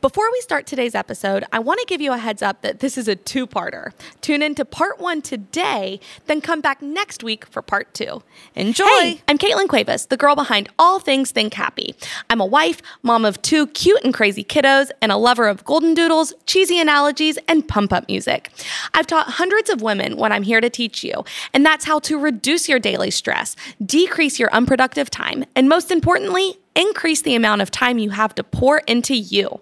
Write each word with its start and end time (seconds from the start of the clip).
Before 0.00 0.30
we 0.30 0.40
start 0.40 0.66
today's 0.66 0.94
episode, 0.94 1.44
I 1.52 1.58
want 1.58 1.80
to 1.80 1.86
give 1.86 2.00
you 2.00 2.12
a 2.12 2.18
heads 2.18 2.42
up 2.42 2.62
that 2.62 2.80
this 2.80 2.98
is 2.98 3.08
a 3.08 3.16
two 3.16 3.46
parter. 3.46 3.92
Tune 4.20 4.42
in 4.42 4.54
to 4.56 4.64
part 4.64 5.00
one 5.00 5.22
today, 5.22 6.00
then 6.26 6.40
come 6.40 6.60
back 6.60 6.82
next 6.82 7.24
week 7.24 7.46
for 7.46 7.62
part 7.62 7.94
two. 7.94 8.22
Enjoy! 8.54 8.84
Hey, 8.84 9.20
I'm 9.26 9.38
Caitlin 9.38 9.68
Cuevas, 9.68 10.06
the 10.06 10.16
girl 10.16 10.34
behind 10.34 10.68
all 10.78 10.98
things 10.98 11.30
Think 11.30 11.54
Happy. 11.54 11.94
I'm 12.28 12.40
a 12.40 12.46
wife, 12.46 12.82
mom 13.02 13.24
of 13.24 13.40
two 13.42 13.68
cute 13.68 14.04
and 14.04 14.12
crazy 14.12 14.44
kiddos, 14.44 14.90
and 15.00 15.10
a 15.10 15.16
lover 15.16 15.48
of 15.48 15.64
golden 15.64 15.94
doodles, 15.94 16.34
cheesy 16.46 16.78
analogies, 16.78 17.38
and 17.48 17.66
pump 17.66 17.92
up 17.92 18.06
music. 18.08 18.50
I've 18.92 19.06
taught 19.06 19.26
hundreds 19.28 19.70
of 19.70 19.82
women 19.82 20.16
what 20.16 20.30
I'm 20.30 20.42
here 20.42 20.60
to 20.60 20.68
teach 20.68 21.04
you, 21.04 21.24
and 21.54 21.64
that's 21.64 21.84
how 21.84 22.00
to 22.00 22.18
reduce 22.18 22.68
your 22.68 22.78
daily 22.78 23.10
stress, 23.10 23.56
decrease 23.84 24.38
your 24.38 24.52
unproductive 24.52 25.10
time, 25.10 25.44
and 25.54 25.68
most 25.68 25.90
importantly, 25.90 26.58
increase 26.76 27.22
the 27.22 27.34
amount 27.34 27.62
of 27.62 27.70
time 27.70 27.98
you 27.98 28.10
have 28.10 28.34
to 28.36 28.44
pour 28.44 28.78
into 28.86 29.16
you. 29.16 29.60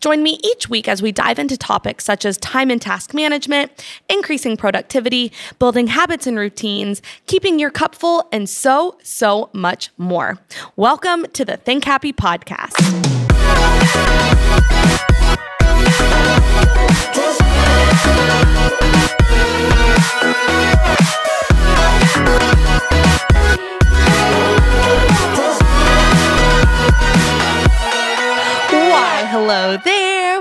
Join 0.00 0.22
me 0.22 0.40
each 0.42 0.68
week 0.68 0.88
as 0.88 1.00
we 1.00 1.12
dive 1.12 1.38
into 1.38 1.56
topics 1.56 2.04
such 2.04 2.24
as 2.24 2.36
time 2.38 2.70
and 2.70 2.82
task 2.82 3.14
management, 3.14 3.72
increasing 4.10 4.56
productivity, 4.56 5.32
building 5.58 5.86
habits 5.86 6.26
and 6.26 6.38
routines, 6.38 7.00
keeping 7.26 7.58
your 7.58 7.70
cup 7.70 7.94
full, 7.94 8.28
and 8.32 8.48
so, 8.48 8.98
so 9.02 9.48
much 9.52 9.90
more. 9.96 10.38
Welcome 10.74 11.26
to 11.32 11.44
the 11.44 11.56
Think 11.56 11.84
Happy 11.84 12.12
Podcast. 12.12 12.74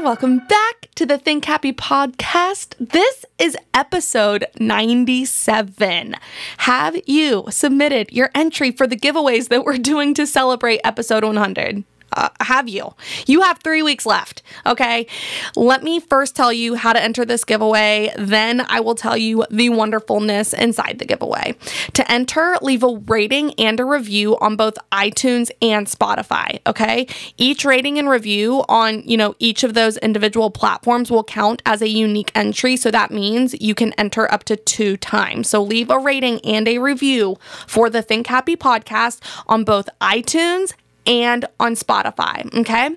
Welcome 0.05 0.37
back 0.37 0.89
to 0.93 1.07
the 1.07 1.17
Think 1.17 1.45
Happy 1.45 1.73
podcast. 1.73 2.75
This 2.79 3.25
is 3.39 3.57
episode 3.73 4.45
97. 4.59 6.15
Have 6.57 6.95
you 7.07 7.45
submitted 7.49 8.11
your 8.11 8.29
entry 8.35 8.69
for 8.69 8.85
the 8.85 8.97
giveaways 8.97 9.47
that 9.47 9.63
we're 9.63 9.79
doing 9.79 10.13
to 10.13 10.27
celebrate 10.27 10.81
episode 10.83 11.23
100? 11.23 11.83
Uh, 12.11 12.29
have 12.41 12.69
you? 12.69 12.93
You 13.27 13.41
have 13.41 13.59
three 13.59 13.83
weeks 13.83 14.05
left. 14.05 14.41
Okay. 14.65 15.07
Let 15.55 15.83
me 15.83 15.99
first 15.99 16.35
tell 16.35 16.53
you 16.53 16.75
how 16.75 16.93
to 16.93 17.01
enter 17.01 17.25
this 17.25 17.43
giveaway. 17.43 18.11
Then 18.17 18.61
I 18.61 18.79
will 18.79 18.95
tell 18.95 19.17
you 19.17 19.45
the 19.49 19.69
wonderfulness 19.69 20.53
inside 20.53 20.99
the 20.99 21.05
giveaway. 21.05 21.55
To 21.93 22.11
enter, 22.11 22.57
leave 22.61 22.83
a 22.83 22.97
rating 23.07 23.53
and 23.59 23.79
a 23.79 23.85
review 23.85 24.37
on 24.39 24.55
both 24.55 24.77
iTunes 24.91 25.51
and 25.61 25.87
Spotify. 25.87 26.59
Okay. 26.65 27.07
Each 27.37 27.65
rating 27.65 27.99
and 27.99 28.09
review 28.09 28.63
on, 28.69 29.03
you 29.03 29.17
know, 29.17 29.35
each 29.39 29.63
of 29.63 29.73
those 29.73 29.97
individual 29.97 30.49
platforms 30.49 31.11
will 31.11 31.23
count 31.23 31.61
as 31.65 31.81
a 31.81 31.89
unique 31.89 32.31
entry. 32.35 32.77
So 32.77 32.91
that 32.91 33.11
means 33.11 33.59
you 33.59 33.75
can 33.75 33.93
enter 33.93 34.31
up 34.31 34.43
to 34.45 34.55
two 34.55 34.97
times. 34.97 35.49
So 35.49 35.61
leave 35.61 35.89
a 35.89 35.99
rating 35.99 36.39
and 36.45 36.67
a 36.67 36.77
review 36.77 37.37
for 37.67 37.89
the 37.89 38.01
Think 38.01 38.27
Happy 38.27 38.55
podcast 38.55 39.19
on 39.47 39.63
both 39.63 39.89
iTunes 39.99 40.73
and 41.05 41.45
on 41.59 41.75
Spotify. 41.75 42.53
Okay. 42.55 42.95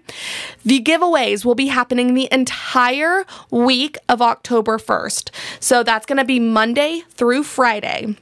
The 0.65 0.81
giveaways 0.81 1.45
will 1.45 1.55
be 1.55 1.67
happening 1.67 2.15
the 2.15 2.29
entire 2.33 3.25
week 3.51 3.97
of 4.09 4.23
October 4.23 4.79
1st. 4.79 5.31
So 5.61 5.83
that's 5.83 6.07
going 6.07 6.19
to 6.19 6.25
be 6.25 6.41
Monday 6.41 7.03
through 7.11 7.45
Friday. 7.45 8.17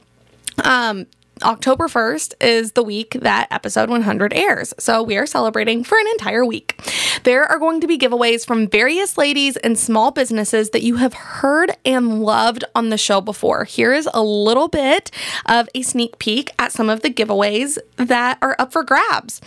Um, 0.63 1.05
October 1.43 1.87
1st 1.87 2.33
is 2.41 2.71
the 2.73 2.83
week 2.83 3.17
that 3.21 3.47
episode 3.51 3.89
100 3.89 4.33
airs. 4.33 4.73
So 4.79 5.03
we 5.03 5.17
are 5.17 5.25
celebrating 5.25 5.83
for 5.83 5.97
an 5.97 6.07
entire 6.07 6.45
week. 6.45 6.79
There 7.23 7.43
are 7.43 7.59
going 7.59 7.81
to 7.81 7.87
be 7.87 7.97
giveaways 7.97 8.45
from 8.45 8.67
various 8.67 9.17
ladies 9.17 9.57
and 9.57 9.77
small 9.77 10.11
businesses 10.11 10.69
that 10.71 10.83
you 10.83 10.97
have 10.97 11.13
heard 11.13 11.75
and 11.85 12.23
loved 12.23 12.63
on 12.75 12.89
the 12.89 12.97
show 12.97 13.21
before. 13.21 13.63
Here 13.63 13.93
is 13.93 14.09
a 14.13 14.21
little 14.21 14.67
bit 14.67 15.11
of 15.45 15.67
a 15.75 15.81
sneak 15.81 16.19
peek 16.19 16.51
at 16.59 16.71
some 16.71 16.89
of 16.89 17.01
the 17.01 17.09
giveaways 17.09 17.77
that 17.97 18.37
are 18.41 18.55
up 18.59 18.71
for 18.71 18.83
grabs. 18.83 19.41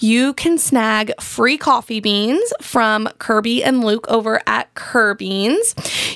You 0.00 0.34
can 0.34 0.58
snag 0.58 1.12
free 1.20 1.58
coffee 1.58 2.00
beans 2.00 2.52
from 2.60 3.08
Kirby 3.18 3.64
and 3.64 3.84
Luke 3.84 4.06
over 4.08 4.40
at 4.46 4.72
Kirbeans. 4.74 5.74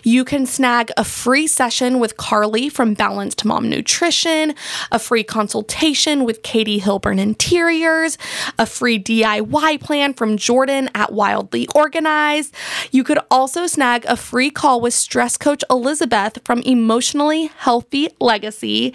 You 0.08 0.24
can 0.24 0.46
snag 0.46 0.91
a 0.96 1.04
free 1.04 1.46
session 1.46 2.00
with 2.00 2.16
Carly 2.16 2.70
from 2.70 2.94
Balanced 2.94 3.44
Mom 3.44 3.69
Nutrition, 3.69 4.54
a 4.91 4.98
free 4.98 5.22
consultation 5.22 6.24
with 6.24 6.42
Katie 6.42 6.80
Hilburn 6.80 7.20
Interiors, 7.20 8.16
a 8.58 8.64
free 8.64 8.98
DIY 8.98 9.82
plan 9.82 10.14
from 10.14 10.38
Jordan 10.38 10.88
at 10.94 11.12
Wildly 11.12 11.69
Organized. 11.74 12.54
You 12.91 13.04
could 13.04 13.19
also 13.30 13.66
snag 13.66 14.06
a 14.06 14.16
free 14.16 14.48
call 14.48 14.80
with 14.80 14.94
stress 14.94 15.36
coach 15.36 15.62
Elizabeth 15.69 16.38
from 16.42 16.60
Emotionally 16.60 17.50
Healthy 17.58 18.08
Legacy 18.19 18.94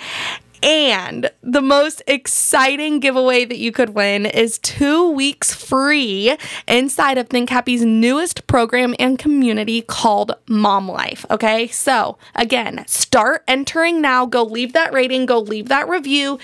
and 0.64 1.30
the 1.42 1.62
most 1.62 2.02
exciting 2.08 3.02
giveaway 3.02 3.44
that 3.44 3.58
you 3.58 3.74
could 3.74 3.90
win 3.90 4.26
is 4.26 4.58
two 4.60 5.10
weeks 5.12 5.54
free 5.54 6.38
inside 6.68 7.18
of 7.18 7.28
Think 7.28 7.50
Happy's 7.50 7.84
newest 7.84 8.48
program 8.48 8.96
and 8.98 9.20
community 9.20 9.82
called 9.82 10.32
Mom 10.48 10.90
Life. 10.90 11.26
Okay, 11.30 11.68
so 11.68 12.18
again, 12.34 12.86
start 12.88 13.44
entering 13.46 14.02
now. 14.02 14.26
Go 14.26 14.44
leave 14.44 14.72
that 14.72 14.94
rating, 14.94 15.26
go 15.26 15.40
leave 15.40 15.68
that 15.68 15.90
review 15.90 16.40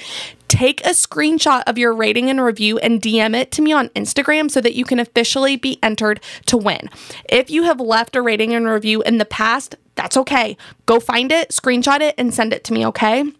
take 0.49 0.81
a 0.81 0.89
screenshot 0.89 1.61
of 1.67 1.77
your 1.77 1.93
rating 1.93 2.27
and 2.29 2.41
review 2.41 2.79
and 2.79 3.01
DM 3.01 3.35
it 3.35 3.51
to 3.51 3.61
me 3.61 3.71
on 3.71 3.87
Instagram 3.89 4.49
so 4.49 4.59
that 4.59 4.73
you 4.73 4.83
can 4.83 4.99
officially 4.99 5.55
be 5.55 5.77
entered 5.83 6.19
to 6.47 6.57
win. 6.57 6.89
If 7.29 7.51
you 7.51 7.63
have 7.63 7.79
left 7.79 8.15
a 8.15 8.21
rating 8.21 8.53
and 8.55 8.67
review 8.67 9.03
in 9.03 9.19
the 9.19 9.25
past, 9.25 9.75
that's 9.93 10.17
okay. 10.17 10.57
Go 10.87 10.99
find 10.99 11.31
it, 11.31 11.49
screenshot 11.49 12.01
it, 12.01 12.15
and 12.17 12.33
send 12.33 12.51
it 12.51 12.63
to 12.63 12.73
me, 12.73 12.85
okay? 12.87 13.31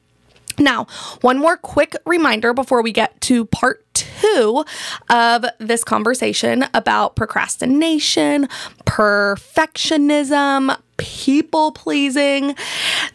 Now, 0.60 0.88
one 1.22 1.40
more 1.40 1.58
quick 1.58 1.96
reminder 2.06 2.54
before 2.54 2.82
we 2.82 2.92
get 2.92 3.20
to 3.22 3.46
part 3.46 3.86
two 3.94 4.66
of 5.10 5.46
this 5.60 5.84
conversation 5.84 6.66
about 6.74 7.16
procrastination, 7.16 8.48
perfectionism, 8.86 10.78
people 10.98 11.72
pleasing. 11.72 12.56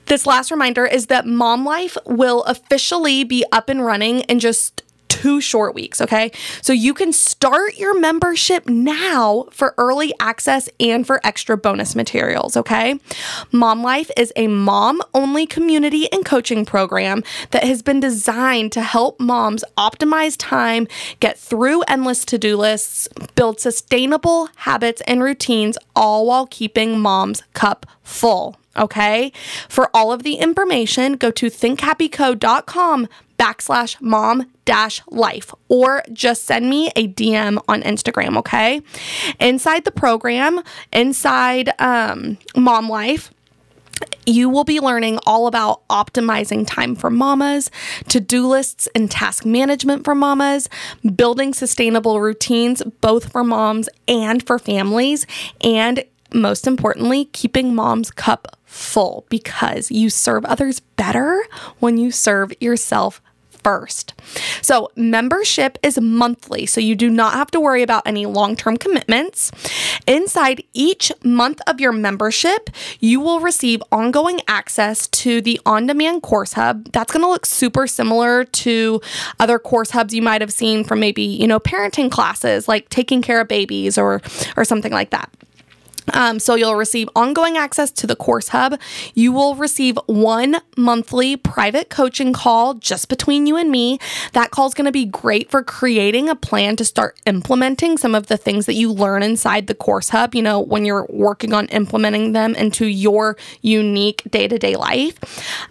This 0.06 0.26
last 0.26 0.50
reminder 0.50 0.86
is 0.86 1.06
that 1.06 1.26
Mom 1.26 1.64
Life 1.64 1.98
will 2.06 2.42
officially 2.44 3.24
be 3.24 3.44
up 3.52 3.68
and 3.68 3.84
running 3.84 4.20
in 4.20 4.40
just 4.40 4.83
two 5.24 5.40
short 5.40 5.74
weeks, 5.74 6.02
okay? 6.02 6.30
So 6.60 6.74
you 6.74 6.92
can 6.92 7.10
start 7.10 7.78
your 7.78 7.98
membership 7.98 8.68
now 8.68 9.46
for 9.50 9.74
early 9.78 10.12
access 10.20 10.68
and 10.78 11.06
for 11.06 11.18
extra 11.24 11.56
bonus 11.56 11.96
materials, 11.96 12.58
okay? 12.58 13.00
Mom 13.50 13.82
Life 13.82 14.10
is 14.18 14.34
a 14.36 14.48
mom 14.48 15.00
only 15.14 15.46
community 15.46 16.12
and 16.12 16.26
coaching 16.26 16.66
program 16.66 17.24
that 17.52 17.64
has 17.64 17.80
been 17.80 18.00
designed 18.00 18.72
to 18.72 18.82
help 18.82 19.18
moms 19.18 19.64
optimize 19.78 20.36
time, 20.38 20.86
get 21.20 21.38
through 21.38 21.80
endless 21.88 22.26
to 22.26 22.36
do 22.36 22.58
lists, 22.58 23.08
build 23.34 23.58
sustainable 23.58 24.50
habits 24.56 25.00
and 25.06 25.22
routines, 25.22 25.78
all 25.96 26.26
while 26.26 26.46
keeping 26.46 27.00
mom's 27.00 27.42
cup 27.54 27.86
full 28.02 28.58
okay? 28.76 29.30
For 29.68 29.88
all 29.94 30.12
of 30.12 30.24
the 30.24 30.34
information, 30.34 31.12
go 31.14 31.30
to 31.30 31.46
thinkhappyco.com 31.46 33.08
backslash 33.38 34.00
mom 34.00 34.50
dash 34.64 35.02
life 35.08 35.52
or 35.68 36.02
just 36.12 36.44
send 36.44 36.68
me 36.68 36.90
a 36.96 37.08
DM 37.08 37.62
on 37.68 37.82
Instagram, 37.82 38.36
okay? 38.38 38.80
Inside 39.40 39.84
the 39.84 39.90
program, 39.90 40.62
inside 40.92 41.70
um, 41.80 42.38
Mom 42.56 42.88
Life, 42.88 43.30
you 44.26 44.48
will 44.48 44.64
be 44.64 44.80
learning 44.80 45.18
all 45.26 45.46
about 45.46 45.86
optimizing 45.88 46.66
time 46.66 46.94
for 46.94 47.10
mamas, 47.10 47.70
to 48.08 48.20
do 48.20 48.46
lists 48.46 48.88
and 48.94 49.10
task 49.10 49.44
management 49.44 50.04
for 50.04 50.14
mamas, 50.14 50.68
building 51.14 51.52
sustainable 51.54 52.20
routines 52.20 52.82
both 53.00 53.30
for 53.30 53.44
moms 53.44 53.88
and 54.08 54.44
for 54.46 54.58
families, 54.58 55.26
and 55.62 56.04
most 56.32 56.66
importantly, 56.66 57.26
keeping 57.26 57.74
mom's 57.74 58.10
cup 58.10 58.58
full 58.74 59.24
because 59.28 59.90
you 59.90 60.10
serve 60.10 60.44
others 60.44 60.80
better 60.80 61.44
when 61.78 61.96
you 61.96 62.10
serve 62.10 62.52
yourself 62.60 63.22
first. 63.64 64.12
So, 64.60 64.90
membership 64.94 65.78
is 65.82 65.98
monthly, 65.98 66.66
so 66.66 66.80
you 66.80 66.94
do 66.94 67.08
not 67.08 67.32
have 67.32 67.50
to 67.52 67.60
worry 67.60 67.82
about 67.82 68.06
any 68.06 68.26
long 68.26 68.56
term 68.56 68.76
commitments. 68.76 69.50
Inside 70.06 70.62
each 70.74 71.10
month 71.24 71.60
of 71.66 71.80
your 71.80 71.92
membership, 71.92 72.68
you 73.00 73.20
will 73.20 73.40
receive 73.40 73.82
ongoing 73.90 74.40
access 74.46 75.08
to 75.08 75.40
the 75.40 75.60
on 75.64 75.86
demand 75.86 76.22
course 76.22 76.52
hub. 76.52 76.92
That's 76.92 77.12
going 77.12 77.24
to 77.24 77.30
look 77.30 77.46
super 77.46 77.86
similar 77.86 78.44
to 78.44 79.00
other 79.40 79.58
course 79.58 79.90
hubs 79.90 80.12
you 80.12 80.22
might 80.22 80.42
have 80.42 80.52
seen 80.52 80.84
from 80.84 81.00
maybe, 81.00 81.22
you 81.22 81.46
know, 81.46 81.58
parenting 81.58 82.10
classes 82.10 82.68
like 82.68 82.90
taking 82.90 83.22
care 83.22 83.40
of 83.40 83.48
babies 83.48 83.96
or 83.96 84.20
or 84.56 84.64
something 84.64 84.92
like 84.92 85.10
that. 85.10 85.30
Um, 86.12 86.38
so 86.38 86.54
you'll 86.54 86.76
receive 86.76 87.08
ongoing 87.16 87.56
access 87.56 87.90
to 87.92 88.06
the 88.06 88.16
course 88.16 88.48
hub. 88.48 88.78
You 89.14 89.32
will 89.32 89.54
receive 89.54 89.98
one 90.06 90.56
monthly 90.76 91.36
private 91.36 91.88
coaching 91.88 92.32
call 92.32 92.74
just 92.74 93.08
between 93.08 93.46
you 93.46 93.56
and 93.56 93.70
me. 93.70 93.98
That 94.32 94.50
call 94.50 94.66
is 94.66 94.74
going 94.74 94.84
to 94.86 94.92
be 94.92 95.06
great 95.06 95.50
for 95.50 95.62
creating 95.62 96.28
a 96.28 96.36
plan 96.36 96.76
to 96.76 96.84
start 96.84 97.18
implementing 97.26 97.96
some 97.96 98.14
of 98.14 98.26
the 98.26 98.36
things 98.36 98.66
that 98.66 98.74
you 98.74 98.92
learn 98.92 99.22
inside 99.22 99.66
the 99.66 99.74
course 99.74 100.10
hub. 100.10 100.34
You 100.34 100.42
know, 100.42 100.60
when 100.60 100.84
you're 100.84 101.06
working 101.08 101.54
on 101.54 101.66
implementing 101.66 102.32
them 102.32 102.54
into 102.54 102.86
your 102.86 103.36
unique 103.62 104.22
day 104.30 104.46
to 104.48 104.58
day 104.58 104.76
life. 104.76 105.18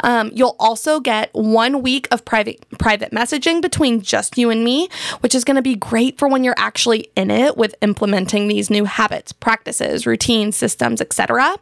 Um, 0.02 0.32
you'll 0.34 0.56
also 0.60 1.00
get 1.00 1.30
one 1.34 1.82
week 1.82 2.08
of 2.12 2.26
private 2.26 2.66
private 2.80 3.12
messaging 3.12 3.62
between 3.62 4.02
just 4.02 4.38
you 4.38 4.50
and 4.50 4.64
me, 4.64 4.90
which 5.20 5.36
is 5.36 5.44
going 5.44 5.56
to 5.56 5.62
be 5.62 5.76
great 5.76 6.18
for 6.18 6.28
when 6.28 6.44
you're 6.44 6.56
actually 6.58 7.10
in 7.16 7.30
it 7.30 7.56
with 7.58 7.76
implementing 7.82 8.48
these 8.48 8.70
new 8.70 8.86
habits, 8.86 9.32
practices, 9.32 10.06
routines 10.06 10.23
routines, 10.24 10.56
systems, 10.56 11.02
etc. 11.02 11.58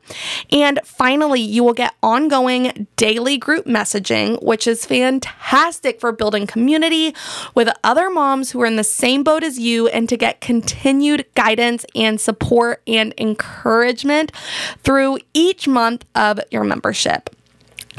And 0.52 0.80
finally, 0.84 1.42
you 1.42 1.64
will 1.64 1.74
get 1.74 1.96
ongoing 2.04 2.88
daily 2.96 3.38
group 3.38 3.66
messaging, 3.66 4.42
which 4.44 4.68
is 4.68 4.86
fantastic 4.86 6.00
for 6.00 6.12
building 6.12 6.46
community 6.46 7.16
with 7.56 7.70
other 7.84 8.10
moms 8.12 8.52
who 8.52 8.62
are 8.62 8.68
in 8.68 8.76
the 8.76 8.84
same 8.84 9.24
boat 9.24 9.44
as 9.44 9.58
you 9.58 9.88
and 9.88 10.08
to 10.10 10.18
get 10.18 10.42
continued 10.42 11.26
guidance 11.34 11.86
and 11.96 12.22
support 12.22 12.84
and 12.86 13.16
encouragement 13.18 14.32
through 14.84 15.18
each 15.34 15.68
month 15.68 16.06
of 16.14 16.40
your 16.52 16.64
membership. 16.64 17.30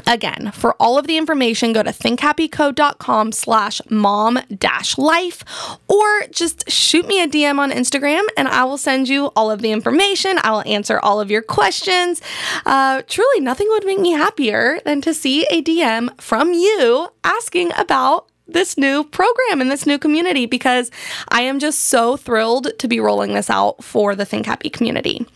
Again, 0.07 0.53
for 0.53 0.75
all 0.81 0.99
of 0.99 1.07
the 1.07 1.17
information, 1.17 1.73
go 1.73 1.83
to 1.83 1.91
thinkhappyco.com 1.91 3.33
slash 3.33 3.81
mom 3.89 4.41
dash 4.57 4.99
life 4.99 5.45
or 5.89 6.23
just 6.31 6.71
shoot 6.71 7.07
me 7.07 7.23
a 7.23 7.29
DM 7.29 7.59
on 7.59 7.71
Instagram 7.71 8.23
and 8.37 8.49
I 8.49 8.65
will 8.65 8.79
send 8.79 9.09
you 9.09 9.27
all 9.37 9.51
of 9.51 9.63
the 9.63 9.73
information. 9.73 10.39
I 10.43 10.51
will 10.51 10.67
answer 10.67 10.99
all 11.01 11.21
of 11.21 11.31
your 11.31 11.43
questions. 11.43 12.21
Uh, 12.67 13.03
truly, 13.07 13.41
nothing 13.41 13.69
would 13.71 13.85
make 13.85 14.01
me 14.01 14.13
happier 14.13 14.81
than 14.85 15.01
to 15.03 15.15
see 15.15 15.45
a 15.51 15.63
DM 15.63 16.21
from 16.21 16.53
you 16.53 17.09
asking 17.25 17.73
about 17.77 18.29
this 18.53 18.79
new 18.79 19.05
program 19.05 19.61
and 19.61 19.71
this 19.71 19.87
new 19.87 19.99
community 19.99 20.47
because 20.47 20.91
I 21.29 21.43
am 21.43 21.59
just 21.59 21.87
so 21.87 22.17
thrilled 22.17 22.69
to 22.79 22.89
be 22.89 23.01
rolling 23.01 23.35
this 23.35 23.51
out 23.51 23.83
for 23.83 24.15
the 24.15 24.25
Think 24.25 24.47
Happy 24.47 24.71
community. 24.71 25.27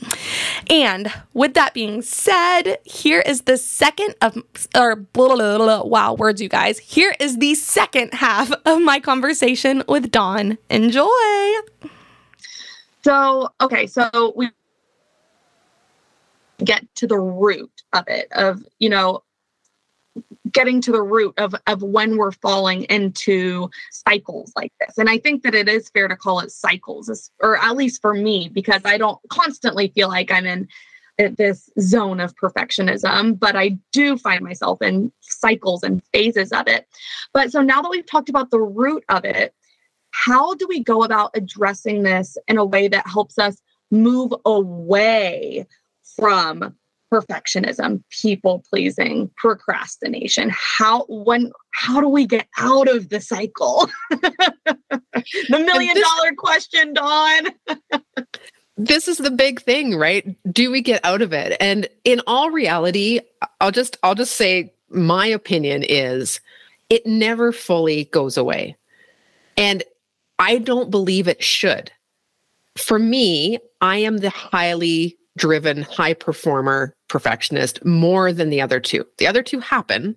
And 0.71 1.13
with 1.35 1.55
that 1.55 1.75
being 1.75 2.03
said, 2.03 2.79
here 2.85 3.21
is 3.21 3.43
the 3.43 3.57
second 3.59 4.15
of, 4.23 4.37
or 4.75 4.97
blah, 4.97 5.35
blah, 5.35 5.59
blah, 5.59 5.83
wow, 5.85 6.15
words, 6.15 6.41
you 6.41 6.49
guys. 6.49 6.79
Here 6.79 7.15
is 7.21 7.39
the 7.39 7.55
second 7.55 8.15
half 8.15 8.53
of 8.65 8.81
my 8.81 9.01
conversation 9.01 9.83
with 9.89 10.11
Dawn. 10.11 10.59
Enjoy. 10.71 11.07
So, 13.05 13.51
okay, 13.61 13.87
so 13.87 14.33
we 14.37 14.51
get 16.65 16.83
to 16.97 17.07
the 17.07 17.19
root 17.19 17.71
of 17.93 18.05
it, 18.09 18.29
of, 18.33 18.65
you 18.79 18.89
know, 18.89 19.23
getting 20.57 20.81
to 20.81 20.91
the 20.91 21.03
root 21.03 21.35
of, 21.37 21.55
of 21.67 21.83
when 21.83 22.17
we're 22.17 22.33
falling 22.33 22.85
into 22.85 23.69
cycles 23.91 24.51
like 24.57 24.73
this. 24.81 24.97
And 24.97 25.11
I 25.11 25.19
think 25.19 25.43
that 25.43 25.55
it 25.55 25.69
is 25.69 25.91
fair 25.91 26.09
to 26.09 26.17
call 26.17 26.41
it 26.41 26.51
cycles, 26.51 27.31
or 27.41 27.59
at 27.59 27.77
least 27.77 28.01
for 28.01 28.15
me, 28.15 28.49
because 28.49 28.81
I 28.87 28.97
don't 28.97 29.19
constantly 29.29 29.89
feel 29.89 30.09
like 30.09 30.33
I'm 30.33 30.47
in 30.47 30.67
this 31.19 31.69
zone 31.79 32.21
of 32.21 32.35
perfectionism, 32.37 33.39
but 33.39 33.55
I 33.55 33.77
do 33.93 34.17
find 34.17 34.43
myself 34.43 34.81
in 34.81 35.13
cycles 35.21 35.83
and 35.83 36.03
phases 36.15 36.53
of 36.53 36.67
it. 36.69 36.87
But 37.35 37.53
so 37.53 37.61
now 37.61 37.83
that 37.83 37.91
we've 37.91 38.07
talked 38.07 38.31
about 38.31 38.51
the 38.51 38.61
root 38.61 39.05
of 39.11 39.27
it, 39.27 39.55
how 40.13 40.55
do 40.55 40.67
we 40.67 40.83
go 40.83 41.05
about 41.05 41.33
addressing 41.35 42.03
this 42.03 42.39
in 42.49 42.57
a 42.57 42.65
way 42.65 42.89
that 42.89 43.07
helps 43.07 43.39
us 43.39 43.61
move 43.91 44.33
away 44.47 45.67
from 46.17 46.75
perfectionism 47.13 48.03
people 48.11 48.65
pleasing 48.71 49.31
procrastination. 49.37 50.51
How 50.53 51.05
when 51.09 51.53
how 51.73 52.01
do 52.01 52.09
we 52.09 52.27
get 52.27 52.47
out 52.59 52.89
of 52.89 53.09
the 53.09 53.21
cycle? 53.21 53.89
The 55.49 55.59
million 55.59 55.95
this, 55.95 56.07
dollar 56.07 56.33
question 56.37 56.93
dawn. 56.93 57.47
This 58.79 59.09
is 59.09 59.17
the 59.17 59.31
big 59.31 59.63
thing 59.63 59.97
right? 59.97 60.37
Do 60.53 60.71
we 60.71 60.83
get 60.83 61.03
out 61.03 61.23
of 61.23 61.33
it? 61.33 61.57
And 61.61 61.89
in 62.05 62.21
all 62.27 62.51
reality 62.51 63.21
i'll 63.61 63.71
just 63.71 63.97
i'll 64.03 64.15
just 64.15 64.37
say 64.37 64.73
my 64.91 65.27
opinion 65.27 65.83
is 65.83 66.41
it 66.91 67.07
never 67.07 67.53
fully 67.53 68.05
goes 68.07 68.37
away. 68.37 68.77
And 69.57 69.83
i 70.39 70.59
don't 70.59 70.91
believe 70.91 71.27
it 71.27 71.43
should. 71.43 71.91
For 72.77 72.99
me 72.99 73.59
i 73.81 73.97
am 73.97 74.19
the 74.19 74.31
highly 74.31 75.17
driven 75.37 75.83
high 75.83 76.15
performer 76.15 76.96
perfectionist 77.09 77.85
more 77.85 78.33
than 78.33 78.51
the 78.51 78.61
other 78.61 78.81
two. 78.81 79.07
The 79.19 79.27
other 79.27 79.43
two 79.43 79.61
happen, 79.61 80.17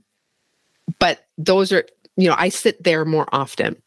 but 1.00 1.28
those 1.38 1.72
are, 1.72 1.86
you 2.18 2.28
know, 2.28 2.36
I 2.38 2.50
sit 2.50 2.84
there 2.84 3.06
more 3.06 3.28
often. 3.32 3.82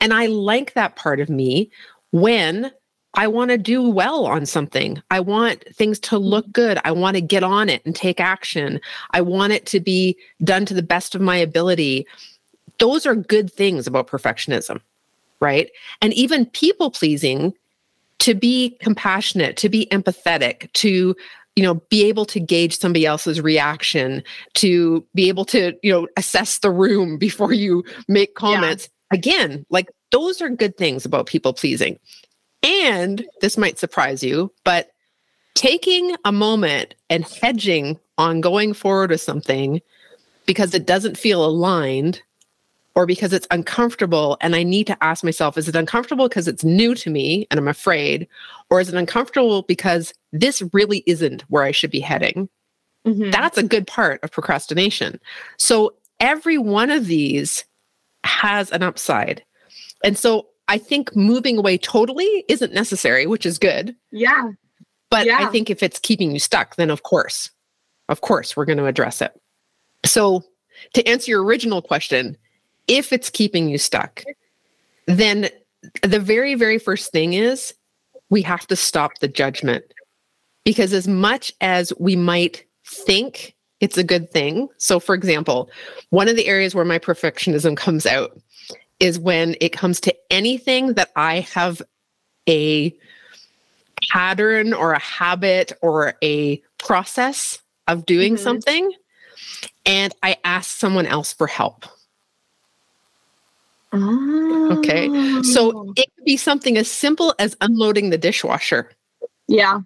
And 0.00 0.14
I 0.14 0.26
like 0.26 0.74
that 0.74 0.96
part 0.96 1.20
of 1.20 1.28
me 1.28 1.70
when 2.12 2.70
I 3.14 3.26
want 3.26 3.50
to 3.50 3.58
do 3.58 3.82
well 3.88 4.26
on 4.26 4.46
something. 4.46 5.02
I 5.10 5.20
want 5.20 5.64
things 5.74 5.98
to 6.00 6.18
look 6.18 6.50
good. 6.52 6.78
I 6.84 6.92
want 6.92 7.16
to 7.16 7.20
get 7.20 7.42
on 7.42 7.68
it 7.68 7.84
and 7.84 7.96
take 7.96 8.20
action. 8.20 8.80
I 9.10 9.22
want 9.22 9.52
it 9.52 9.66
to 9.66 9.80
be 9.80 10.16
done 10.44 10.64
to 10.66 10.74
the 10.74 10.82
best 10.82 11.14
of 11.14 11.20
my 11.20 11.36
ability. 11.36 12.06
Those 12.78 13.06
are 13.06 13.16
good 13.16 13.52
things 13.52 13.86
about 13.86 14.06
perfectionism, 14.06 14.80
right? 15.40 15.70
And 16.00 16.12
even 16.14 16.46
people 16.46 16.90
pleasing 16.90 17.54
to 18.20 18.34
be 18.34 18.76
compassionate, 18.80 19.56
to 19.56 19.68
be 19.68 19.86
empathetic, 19.86 20.72
to 20.74 21.16
you 21.58 21.64
know 21.64 21.74
be 21.90 22.04
able 22.04 22.24
to 22.24 22.38
gauge 22.38 22.78
somebody 22.78 23.04
else's 23.04 23.40
reaction 23.40 24.22
to 24.54 25.04
be 25.12 25.28
able 25.28 25.44
to 25.44 25.74
you 25.82 25.90
know 25.90 26.06
assess 26.16 26.60
the 26.60 26.70
room 26.70 27.18
before 27.26 27.52
you 27.52 27.84
make 28.06 28.36
comments 28.36 28.88
yeah. 29.10 29.16
again 29.18 29.66
like 29.68 29.90
those 30.12 30.40
are 30.40 30.48
good 30.48 30.76
things 30.76 31.04
about 31.04 31.26
people 31.26 31.52
pleasing 31.52 31.98
and 32.62 33.26
this 33.40 33.58
might 33.58 33.76
surprise 33.76 34.22
you 34.22 34.52
but 34.62 34.90
taking 35.54 36.14
a 36.24 36.30
moment 36.30 36.94
and 37.10 37.24
hedging 37.24 37.98
on 38.18 38.40
going 38.40 38.72
forward 38.72 39.10
with 39.10 39.20
something 39.20 39.80
because 40.46 40.72
it 40.74 40.86
doesn't 40.86 41.18
feel 41.18 41.44
aligned 41.44 42.22
or 42.98 43.06
because 43.06 43.32
it's 43.32 43.46
uncomfortable 43.52 44.36
and 44.40 44.56
I 44.56 44.64
need 44.64 44.88
to 44.88 45.04
ask 45.04 45.22
myself, 45.22 45.56
is 45.56 45.68
it 45.68 45.76
uncomfortable 45.76 46.28
because 46.28 46.48
it's 46.48 46.64
new 46.64 46.96
to 46.96 47.10
me 47.10 47.46
and 47.48 47.60
I'm 47.60 47.68
afraid? 47.68 48.26
Or 48.70 48.80
is 48.80 48.88
it 48.88 48.96
uncomfortable 48.96 49.62
because 49.62 50.12
this 50.32 50.64
really 50.72 51.04
isn't 51.06 51.42
where 51.42 51.62
I 51.62 51.70
should 51.70 51.92
be 51.92 52.00
heading? 52.00 52.48
Mm-hmm. 53.06 53.30
That's 53.30 53.56
a 53.56 53.62
good 53.62 53.86
part 53.86 54.18
of 54.24 54.32
procrastination. 54.32 55.20
So 55.58 55.94
every 56.18 56.58
one 56.58 56.90
of 56.90 57.06
these 57.06 57.64
has 58.24 58.72
an 58.72 58.82
upside. 58.82 59.44
And 60.02 60.18
so 60.18 60.48
I 60.66 60.76
think 60.76 61.14
moving 61.14 61.56
away 61.56 61.78
totally 61.78 62.44
isn't 62.48 62.74
necessary, 62.74 63.28
which 63.28 63.46
is 63.46 63.60
good. 63.60 63.94
Yeah. 64.10 64.50
But 65.08 65.26
yeah. 65.26 65.38
I 65.38 65.46
think 65.52 65.70
if 65.70 65.84
it's 65.84 66.00
keeping 66.00 66.32
you 66.32 66.40
stuck, 66.40 66.74
then 66.74 66.90
of 66.90 67.04
course, 67.04 67.52
of 68.08 68.22
course, 68.22 68.56
we're 68.56 68.64
going 68.64 68.78
to 68.78 68.86
address 68.86 69.22
it. 69.22 69.40
So 70.04 70.42
to 70.94 71.06
answer 71.06 71.30
your 71.30 71.44
original 71.44 71.80
question, 71.80 72.36
if 72.88 73.12
it's 73.12 73.30
keeping 73.30 73.68
you 73.68 73.78
stuck, 73.78 74.24
then 75.06 75.48
the 76.02 76.18
very, 76.18 76.54
very 76.54 76.78
first 76.78 77.12
thing 77.12 77.34
is 77.34 77.74
we 78.30 78.42
have 78.42 78.66
to 78.66 78.76
stop 78.76 79.18
the 79.20 79.28
judgment. 79.28 79.84
Because 80.64 80.92
as 80.92 81.06
much 81.06 81.52
as 81.60 81.92
we 81.98 82.16
might 82.16 82.64
think 82.84 83.54
it's 83.80 83.96
a 83.96 84.04
good 84.04 84.30
thing, 84.30 84.68
so 84.76 84.98
for 84.98 85.14
example, 85.14 85.70
one 86.10 86.28
of 86.28 86.36
the 86.36 86.46
areas 86.46 86.74
where 86.74 86.84
my 86.84 86.98
perfectionism 86.98 87.76
comes 87.76 88.06
out 88.06 88.38
is 89.00 89.18
when 89.18 89.54
it 89.60 89.70
comes 89.70 90.00
to 90.00 90.14
anything 90.30 90.94
that 90.94 91.10
I 91.14 91.40
have 91.40 91.80
a 92.48 92.94
pattern 94.10 94.72
or 94.72 94.92
a 94.92 94.98
habit 94.98 95.72
or 95.80 96.14
a 96.22 96.62
process 96.78 97.60
of 97.86 98.06
doing 98.06 98.34
mm-hmm. 98.34 98.42
something 98.42 98.92
and 99.86 100.14
I 100.22 100.36
ask 100.44 100.76
someone 100.76 101.06
else 101.06 101.32
for 101.32 101.46
help. 101.46 101.86
Oh. 103.92 104.78
Okay. 104.78 105.08
So 105.42 105.72
oh. 105.74 105.92
it 105.96 106.06
could 106.14 106.24
be 106.24 106.36
something 106.36 106.76
as 106.76 106.90
simple 106.90 107.34
as 107.38 107.56
unloading 107.60 108.10
the 108.10 108.18
dishwasher. 108.18 108.90
Yeah. 109.46 109.80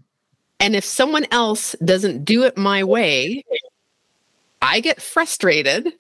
And 0.59 0.77
if 0.77 0.85
someone 0.85 1.27
else 1.31 1.75
doesn't 1.85 2.25
do 2.25 2.45
it 2.45 2.57
my 2.57 2.85
way, 2.85 3.45
I 4.61 4.81
get 4.81 5.01
frustrated 5.01 5.93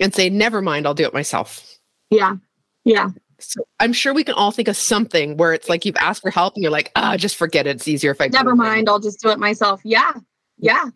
and 0.00 0.14
say, 0.14 0.30
never 0.30 0.62
mind, 0.62 0.86
I'll 0.86 0.94
do 0.94 1.04
it 1.04 1.14
myself. 1.14 1.78
Yeah. 2.10 2.36
Yeah. 2.84 3.10
So 3.38 3.62
I'm 3.80 3.92
sure 3.92 4.12
we 4.12 4.24
can 4.24 4.34
all 4.34 4.50
think 4.50 4.68
of 4.68 4.76
something 4.76 5.36
where 5.36 5.52
it's 5.52 5.68
like 5.68 5.84
you've 5.84 5.96
asked 5.96 6.22
for 6.22 6.30
help 6.30 6.54
and 6.54 6.62
you're 6.62 6.72
like, 6.72 6.90
ah, 6.96 7.16
just 7.16 7.36
forget 7.36 7.66
it. 7.66 7.76
It's 7.76 7.88
easier 7.88 8.10
if 8.10 8.20
I 8.20 8.28
never 8.28 8.56
mind, 8.56 8.88
I'll 8.88 8.98
just 8.98 9.20
do 9.20 9.28
it 9.30 9.38
myself. 9.38 9.80
Yeah. 9.84 10.12
Yeah. 10.58 10.86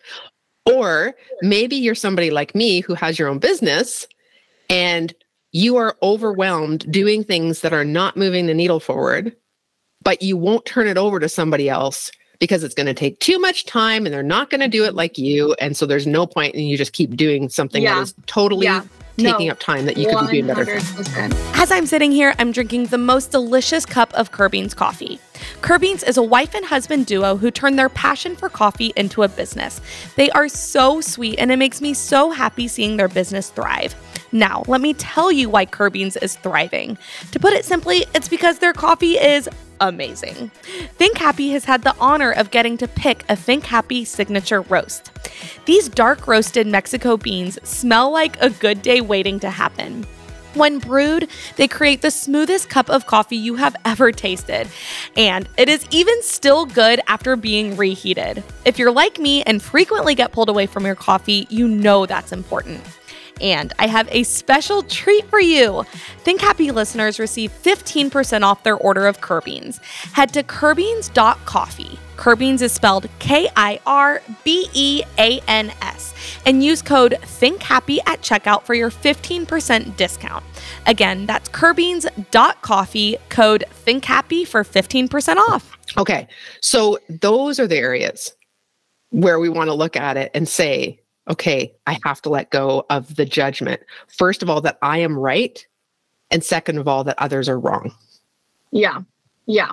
Or 0.66 1.14
maybe 1.40 1.76
you're 1.76 1.94
somebody 1.94 2.30
like 2.30 2.54
me 2.54 2.80
who 2.80 2.94
has 2.94 3.18
your 3.18 3.28
own 3.28 3.38
business 3.38 4.06
and 4.71 5.14
you 5.52 5.76
are 5.76 5.97
overwhelmed 6.02 6.90
doing 6.90 7.23
things 7.23 7.61
that 7.61 7.73
are 7.73 7.85
not 7.85 8.16
moving 8.16 8.47
the 8.47 8.54
needle 8.54 8.80
forward, 8.80 9.37
but 10.02 10.23
you 10.23 10.37
won't 10.37 10.64
turn 10.64 10.87
it 10.88 10.97
over 10.99 11.21
to 11.21 11.28
somebody 11.28 11.68
else 11.68 12.11
because 12.40 12.64
it's 12.64 12.75
going 12.75 12.87
to 12.87 12.94
take 12.94 13.21
too 13.21 13.38
much 13.38 13.66
time 13.66 14.04
and 14.04 14.12
they're 14.12 14.23
not 14.23 14.50
going 14.50 14.61
to 14.62 14.68
do 14.68 14.85
it 14.85 14.94
like 14.94 15.16
you. 15.16 15.54
And 15.61 15.76
so 15.76 15.87
there's 15.87 16.06
no 16.06 16.26
point 16.26 16.54
and 16.54 16.66
you 16.66 16.76
just 16.76 16.92
keep 16.92 17.14
doing 17.16 17.49
something 17.49 17.82
Yeah. 17.82 17.97
that 17.97 18.02
is 18.02 18.14
totally 18.26 18.64
Yeah. 18.64 18.82
taking 19.18 19.47
No, 19.47 19.52
up 19.52 19.61
time 19.61 19.85
that 19.85 19.99
you 19.99 20.06
could 20.09 20.28
be 20.30 20.40
doing 20.40 20.47
better. 20.47 20.80
As 21.54 21.71
I'm 21.71 21.87
sitting 21.87 22.11
here, 22.11 22.35
I'm 22.38 22.50
drinking 22.50 22.87
the 22.87 22.99
most 22.99 23.30
delicious 23.30 23.85
cup 23.85 24.12
of 24.14 24.32
Kirbeans 24.32 24.75
coffee. 24.75 25.21
Kirbeans 25.61 26.02
is 26.09 26.16
a 26.16 26.23
wife 26.23 26.54
and 26.54 26.64
husband 26.64 27.06
duo 27.06 27.37
who 27.37 27.50
turned 27.50 27.78
their 27.78 27.90
passion 27.90 28.35
for 28.35 28.49
coffee 28.49 28.92
into 28.97 29.23
a 29.23 29.28
business. 29.28 29.80
They 30.16 30.30
are 30.30 30.49
so 30.49 31.00
sweet, 31.02 31.38
and 31.38 31.52
it 31.52 31.59
makes 31.59 31.80
me 31.82 31.92
so 31.94 32.30
happy 32.30 32.66
seeing 32.68 32.97
their 32.97 33.09
business 33.09 33.50
thrive. 33.50 33.94
Now, 34.32 34.64
let 34.66 34.80
me 34.80 34.94
tell 34.94 35.30
you 35.30 35.50
why 35.50 35.66
Kirbeans 35.66 36.16
is 36.22 36.36
thriving. 36.36 36.96
To 37.32 37.38
put 37.38 37.52
it 37.52 37.64
simply, 37.64 38.06
it's 38.14 38.28
because 38.28 38.58
their 38.58 38.72
coffee 38.72 39.18
is 39.18 39.48
amazing. 39.80 40.50
Think 40.96 41.18
Happy 41.18 41.50
has 41.50 41.64
had 41.64 41.82
the 41.82 41.94
honor 41.98 42.32
of 42.32 42.50
getting 42.50 42.78
to 42.78 42.88
pick 42.88 43.24
a 43.28 43.36
Think 43.36 43.64
Happy 43.64 44.04
signature 44.04 44.62
roast. 44.62 45.10
These 45.66 45.88
dark 45.88 46.26
roasted 46.26 46.66
Mexico 46.66 47.16
beans 47.16 47.58
smell 47.68 48.10
like 48.10 48.40
a 48.40 48.50
good 48.50 48.80
day 48.80 49.00
waiting 49.00 49.38
to 49.40 49.50
happen. 49.50 50.06
When 50.54 50.78
brewed, 50.78 51.28
they 51.56 51.66
create 51.66 52.02
the 52.02 52.10
smoothest 52.10 52.68
cup 52.68 52.90
of 52.90 53.06
coffee 53.06 53.36
you 53.36 53.56
have 53.56 53.74
ever 53.86 54.12
tasted. 54.12 54.68
And 55.16 55.48
it 55.56 55.68
is 55.68 55.86
even 55.90 56.22
still 56.22 56.66
good 56.66 57.00
after 57.06 57.36
being 57.36 57.76
reheated. 57.76 58.44
If 58.66 58.78
you're 58.78 58.92
like 58.92 59.18
me 59.18 59.42
and 59.44 59.62
frequently 59.62 60.14
get 60.14 60.32
pulled 60.32 60.50
away 60.50 60.66
from 60.66 60.84
your 60.84 60.94
coffee, 60.94 61.46
you 61.48 61.66
know 61.66 62.04
that's 62.04 62.32
important. 62.32 62.82
And 63.42 63.72
I 63.78 63.88
have 63.88 64.08
a 64.11 64.22
special 64.22 64.82
treat 64.84 65.26
for 65.26 65.40
you. 65.40 65.84
Think 66.20 66.40
Happy 66.40 66.70
listeners 66.70 67.18
receive 67.18 67.52
15% 67.62 68.42
off 68.42 68.62
their 68.62 68.76
order 68.76 69.06
of 69.06 69.20
Kirbeans. 69.20 69.82
Head 70.12 70.32
to 70.34 70.42
Kirbeans.coffee. 70.42 71.99
Kirbeans 72.16 72.62
is 72.62 72.72
spelled 72.72 73.08
K 73.18 73.49
I 73.56 73.80
R 73.84 74.22
B 74.44 74.68
E 74.72 75.02
A 75.18 75.40
N 75.49 75.72
S 75.82 76.14
and 76.46 76.62
use 76.62 76.82
code 76.82 77.16
ThinkHappy 77.20 77.99
at 78.06 78.20
checkout 78.22 78.62
for 78.62 78.75
your 78.75 78.90
15% 78.90 79.96
discount. 79.96 80.44
Again, 80.87 81.26
that's 81.26 81.49
Kirbeans.coffee, 81.49 83.16
code 83.28 83.64
ThinkHappy 83.84 84.46
for 84.46 84.62
15% 84.62 85.37
off. 85.37 85.76
Okay. 85.96 86.28
So 86.61 86.99
those 87.08 87.58
are 87.58 87.66
the 87.66 87.76
areas 87.76 88.32
where 89.11 89.38
we 89.38 89.49
want 89.49 89.68
to 89.68 89.75
look 89.75 89.96
at 89.96 90.16
it 90.16 90.30
and 90.34 90.49
say, 90.49 91.01
okay, 91.30 91.74
I 91.86 91.98
have 92.04 92.20
to 92.22 92.28
let 92.28 92.50
go 92.50 92.84
of 92.90 93.16
the 93.16 93.24
judgment. 93.24 93.80
First 94.08 94.42
of 94.42 94.50
all, 94.50 94.60
that 94.62 94.78
I 94.82 94.98
am 94.98 95.18
right. 95.18 95.64
And 96.30 96.42
second 96.42 96.78
of 96.78 96.88
all, 96.88 97.04
that 97.04 97.18
others 97.18 97.48
are 97.48 97.58
wrong. 97.58 97.94
Yeah. 98.70 99.02
Yeah. 99.46 99.72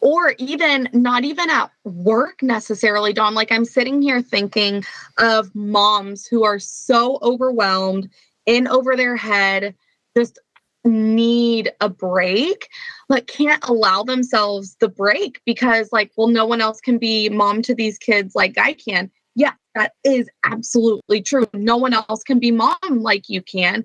Or 0.00 0.34
even 0.38 0.88
not 0.92 1.24
even 1.24 1.50
at 1.50 1.70
work 1.84 2.42
necessarily, 2.42 3.12
Dawn. 3.12 3.34
Like 3.34 3.50
I'm 3.50 3.64
sitting 3.64 4.00
here 4.02 4.22
thinking 4.22 4.84
of 5.18 5.54
moms 5.54 6.26
who 6.26 6.44
are 6.44 6.58
so 6.58 7.18
overwhelmed, 7.22 8.08
in 8.46 8.68
over 8.68 8.96
their 8.96 9.16
head, 9.16 9.74
just 10.16 10.38
need 10.84 11.72
a 11.80 11.88
break, 11.88 12.68
but 13.08 13.26
can't 13.26 13.62
allow 13.68 14.04
themselves 14.04 14.76
the 14.78 14.88
break 14.88 15.40
because, 15.44 15.90
like, 15.92 16.12
well, 16.16 16.28
no 16.28 16.46
one 16.46 16.60
else 16.60 16.80
can 16.80 16.96
be 16.96 17.28
mom 17.28 17.60
to 17.62 17.74
these 17.74 17.98
kids 17.98 18.34
like 18.36 18.56
I 18.56 18.72
can. 18.72 19.10
Yeah, 19.36 19.52
that 19.74 19.92
is 20.02 20.28
absolutely 20.44 21.22
true. 21.22 21.46
No 21.52 21.76
one 21.76 21.92
else 21.92 22.22
can 22.24 22.40
be 22.40 22.50
mom 22.50 22.76
like 22.90 23.28
you 23.28 23.42
can. 23.42 23.84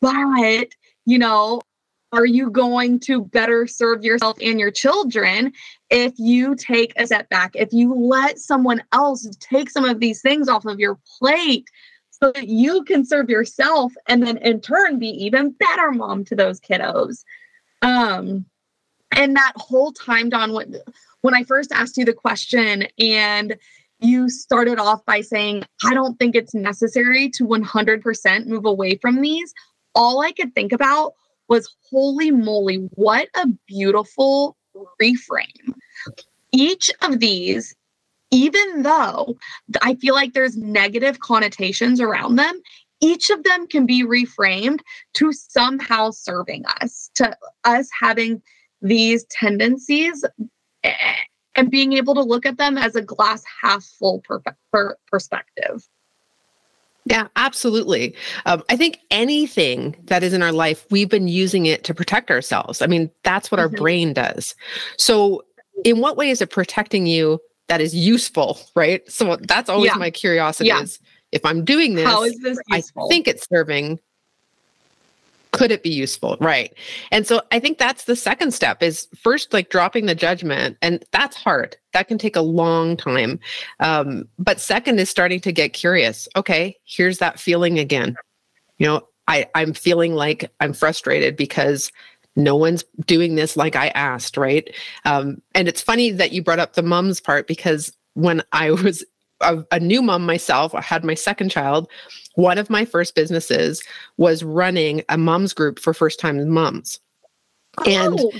But, 0.00 0.68
you 1.06 1.18
know, 1.18 1.62
are 2.12 2.26
you 2.26 2.50
going 2.50 3.00
to 3.00 3.24
better 3.24 3.66
serve 3.66 4.04
yourself 4.04 4.36
and 4.40 4.60
your 4.60 4.70
children 4.70 5.52
if 5.90 6.12
you 6.18 6.54
take 6.54 6.92
a 6.96 7.06
step 7.06 7.28
back, 7.30 7.56
if 7.56 7.72
you 7.72 7.94
let 7.94 8.38
someone 8.38 8.82
else 8.92 9.26
take 9.40 9.70
some 9.70 9.84
of 9.84 9.98
these 9.98 10.20
things 10.20 10.48
off 10.48 10.66
of 10.66 10.78
your 10.78 10.98
plate 11.18 11.68
so 12.10 12.32
that 12.32 12.48
you 12.48 12.84
can 12.84 13.04
serve 13.04 13.28
yourself 13.30 13.92
and 14.08 14.22
then 14.22 14.36
in 14.38 14.60
turn 14.60 14.98
be 14.98 15.08
even 15.08 15.50
better 15.52 15.90
mom 15.90 16.24
to 16.26 16.36
those 16.36 16.60
kiddos? 16.60 17.24
Um, 17.80 18.44
and 19.12 19.36
that 19.36 19.52
whole 19.56 19.92
time, 19.92 20.28
Dawn, 20.28 20.52
when, 20.52 20.76
when 21.22 21.34
I 21.34 21.44
first 21.44 21.72
asked 21.72 21.96
you 21.96 22.04
the 22.04 22.12
question 22.12 22.86
and 22.98 23.56
you 24.00 24.28
started 24.28 24.78
off 24.78 25.04
by 25.06 25.20
saying, 25.20 25.64
I 25.84 25.94
don't 25.94 26.18
think 26.18 26.34
it's 26.34 26.54
necessary 26.54 27.30
to 27.30 27.46
100% 27.46 28.46
move 28.46 28.64
away 28.64 28.96
from 28.96 29.20
these, 29.20 29.52
all 29.94 30.20
I 30.20 30.32
could 30.32 30.54
think 30.54 30.72
about 30.72 31.14
was 31.48 31.74
holy 31.90 32.30
moly, 32.30 32.76
what 32.94 33.28
a 33.34 33.46
beautiful 33.66 34.56
reframe. 35.00 35.74
Each 36.52 36.90
of 37.02 37.20
these, 37.20 37.74
even 38.30 38.82
though 38.82 39.36
I 39.82 39.94
feel 39.94 40.14
like 40.14 40.32
there's 40.32 40.56
negative 40.56 41.20
connotations 41.20 42.00
around 42.00 42.36
them, 42.36 42.60
each 43.00 43.30
of 43.30 43.42
them 43.44 43.66
can 43.66 43.86
be 43.86 44.04
reframed 44.04 44.80
to 45.14 45.32
somehow 45.32 46.10
serving 46.10 46.64
us, 46.80 47.10
to 47.14 47.36
us 47.64 47.88
having 47.98 48.42
these 48.82 49.24
tendencies 49.30 50.24
eh, 50.82 51.14
and 51.56 51.70
being 51.70 51.94
able 51.94 52.14
to 52.14 52.22
look 52.22 52.46
at 52.46 52.58
them 52.58 52.78
as 52.78 52.94
a 52.94 53.02
glass 53.02 53.42
half 53.62 53.82
full 53.82 54.20
per- 54.20 54.42
per- 54.72 54.96
perspective. 55.10 55.86
Yeah, 57.06 57.28
absolutely. 57.36 58.14
Um, 58.46 58.62
I 58.68 58.76
think 58.76 58.98
anything 59.10 59.96
that 60.04 60.22
is 60.22 60.32
in 60.32 60.42
our 60.42 60.52
life, 60.52 60.84
we've 60.90 61.08
been 61.08 61.28
using 61.28 61.66
it 61.66 61.84
to 61.84 61.94
protect 61.94 62.30
ourselves. 62.30 62.82
I 62.82 62.86
mean, 62.88 63.10
that's 63.22 63.50
what 63.50 63.60
our 63.60 63.68
Mhm. 63.68 63.76
brain 63.76 64.12
does. 64.12 64.54
So, 64.98 65.44
in 65.84 66.00
what 66.00 66.16
way 66.16 66.30
is 66.30 66.40
it 66.40 66.50
protecting 66.50 67.06
you 67.06 67.38
that 67.68 67.80
is 67.80 67.94
useful, 67.94 68.58
right? 68.74 69.08
So, 69.10 69.36
that's 69.42 69.70
always 69.70 69.92
Yeah. 69.92 69.98
my 69.98 70.10
curiosity 70.10 70.68
Yeah. 70.68 70.82
is 70.82 70.98
if 71.32 71.44
I'm 71.44 71.64
doing 71.64 71.94
this, 71.94 72.06
How 72.06 72.24
is 72.24 72.36
this 72.38 72.58
I 72.72 72.82
think 73.08 73.28
it's 73.28 73.46
serving. 73.48 74.00
Could 75.56 75.72
it 75.72 75.82
be 75.82 75.90
useful? 75.90 76.36
Right. 76.40 76.72
And 77.10 77.26
so 77.26 77.42
I 77.50 77.58
think 77.58 77.78
that's 77.78 78.04
the 78.04 78.16
second 78.16 78.52
step 78.52 78.82
is 78.82 79.08
first 79.16 79.52
like 79.52 79.70
dropping 79.70 80.06
the 80.06 80.14
judgment. 80.14 80.76
And 80.82 81.04
that's 81.12 81.36
hard. 81.36 81.76
That 81.92 82.08
can 82.08 82.18
take 82.18 82.36
a 82.36 82.42
long 82.42 82.96
time. 82.96 83.40
Um, 83.80 84.28
but 84.38 84.60
second 84.60 84.98
is 84.98 85.10
starting 85.10 85.40
to 85.40 85.52
get 85.52 85.72
curious. 85.72 86.28
Okay, 86.36 86.76
here's 86.84 87.18
that 87.18 87.40
feeling 87.40 87.78
again. 87.78 88.16
You 88.78 88.86
know, 88.86 89.08
I, 89.28 89.46
I'm 89.54 89.72
feeling 89.72 90.14
like 90.14 90.50
I'm 90.60 90.72
frustrated 90.72 91.36
because 91.36 91.90
no 92.36 92.54
one's 92.54 92.84
doing 93.06 93.34
this 93.34 93.56
like 93.56 93.74
I 93.74 93.88
asked, 93.88 94.36
right? 94.36 94.68
Um, 95.04 95.40
and 95.54 95.68
it's 95.68 95.80
funny 95.80 96.10
that 96.12 96.32
you 96.32 96.42
brought 96.42 96.58
up 96.58 96.74
the 96.74 96.82
mums 96.82 97.20
part 97.20 97.46
because 97.46 97.96
when 98.14 98.42
I 98.52 98.70
was 98.82 99.04
a, 99.40 99.62
a 99.70 99.80
new 99.80 100.02
mom 100.02 100.24
myself, 100.24 100.74
I 100.74 100.80
had 100.80 101.04
my 101.04 101.14
second 101.14 101.50
child. 101.50 101.88
One 102.34 102.58
of 102.58 102.70
my 102.70 102.84
first 102.84 103.14
businesses 103.14 103.82
was 104.16 104.42
running 104.42 105.02
a 105.08 105.18
moms 105.18 105.52
group 105.52 105.78
for 105.78 105.94
first 105.94 106.20
time 106.20 106.48
moms. 106.48 107.00
And 107.86 108.18
Oh, 108.18 108.32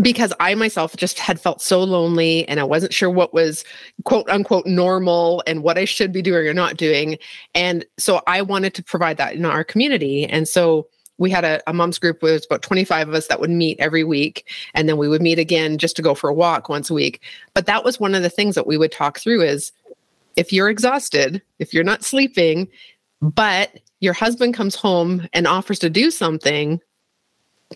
because 0.00 0.32
I 0.40 0.54
myself 0.54 0.96
just 0.96 1.18
had 1.18 1.40
felt 1.40 1.60
so 1.60 1.82
lonely 1.82 2.48
and 2.48 2.58
I 2.58 2.64
wasn't 2.64 2.92
sure 2.92 3.10
what 3.10 3.34
was 3.34 3.64
quote 4.04 4.28
unquote 4.28 4.66
normal 4.66 5.42
and 5.46 5.62
what 5.62 5.78
I 5.78 5.84
should 5.84 6.12
be 6.12 6.22
doing 6.22 6.46
or 6.46 6.54
not 6.54 6.76
doing. 6.76 7.18
And 7.54 7.84
so 7.98 8.22
I 8.26 8.42
wanted 8.42 8.74
to 8.74 8.82
provide 8.82 9.18
that 9.18 9.34
in 9.34 9.44
our 9.44 9.62
community. 9.62 10.24
And 10.26 10.48
so 10.48 10.88
we 11.18 11.30
had 11.30 11.44
a, 11.44 11.62
a 11.68 11.72
mom's 11.72 11.98
group 11.98 12.22
with 12.22 12.44
about 12.46 12.62
25 12.62 13.08
of 13.08 13.14
us 13.14 13.28
that 13.28 13.40
would 13.40 13.50
meet 13.50 13.78
every 13.78 14.02
week. 14.02 14.50
And 14.74 14.88
then 14.88 14.96
we 14.96 15.08
would 15.08 15.22
meet 15.22 15.38
again 15.38 15.78
just 15.78 15.94
to 15.96 16.02
go 16.02 16.14
for 16.14 16.28
a 16.28 16.34
walk 16.34 16.68
once 16.68 16.90
a 16.90 16.94
week. 16.94 17.20
But 17.54 17.66
that 17.66 17.84
was 17.84 18.00
one 18.00 18.16
of 18.16 18.22
the 18.22 18.30
things 18.30 18.56
that 18.56 18.66
we 18.66 18.76
would 18.76 18.90
talk 18.90 19.20
through 19.20 19.42
is 19.42 19.70
if 20.36 20.52
you're 20.52 20.68
exhausted, 20.68 21.42
if 21.58 21.72
you're 21.72 21.84
not 21.84 22.04
sleeping, 22.04 22.68
but 23.20 23.78
your 24.00 24.12
husband 24.14 24.54
comes 24.54 24.74
home 24.74 25.26
and 25.32 25.46
offers 25.46 25.78
to 25.80 25.90
do 25.90 26.10
something, 26.10 26.80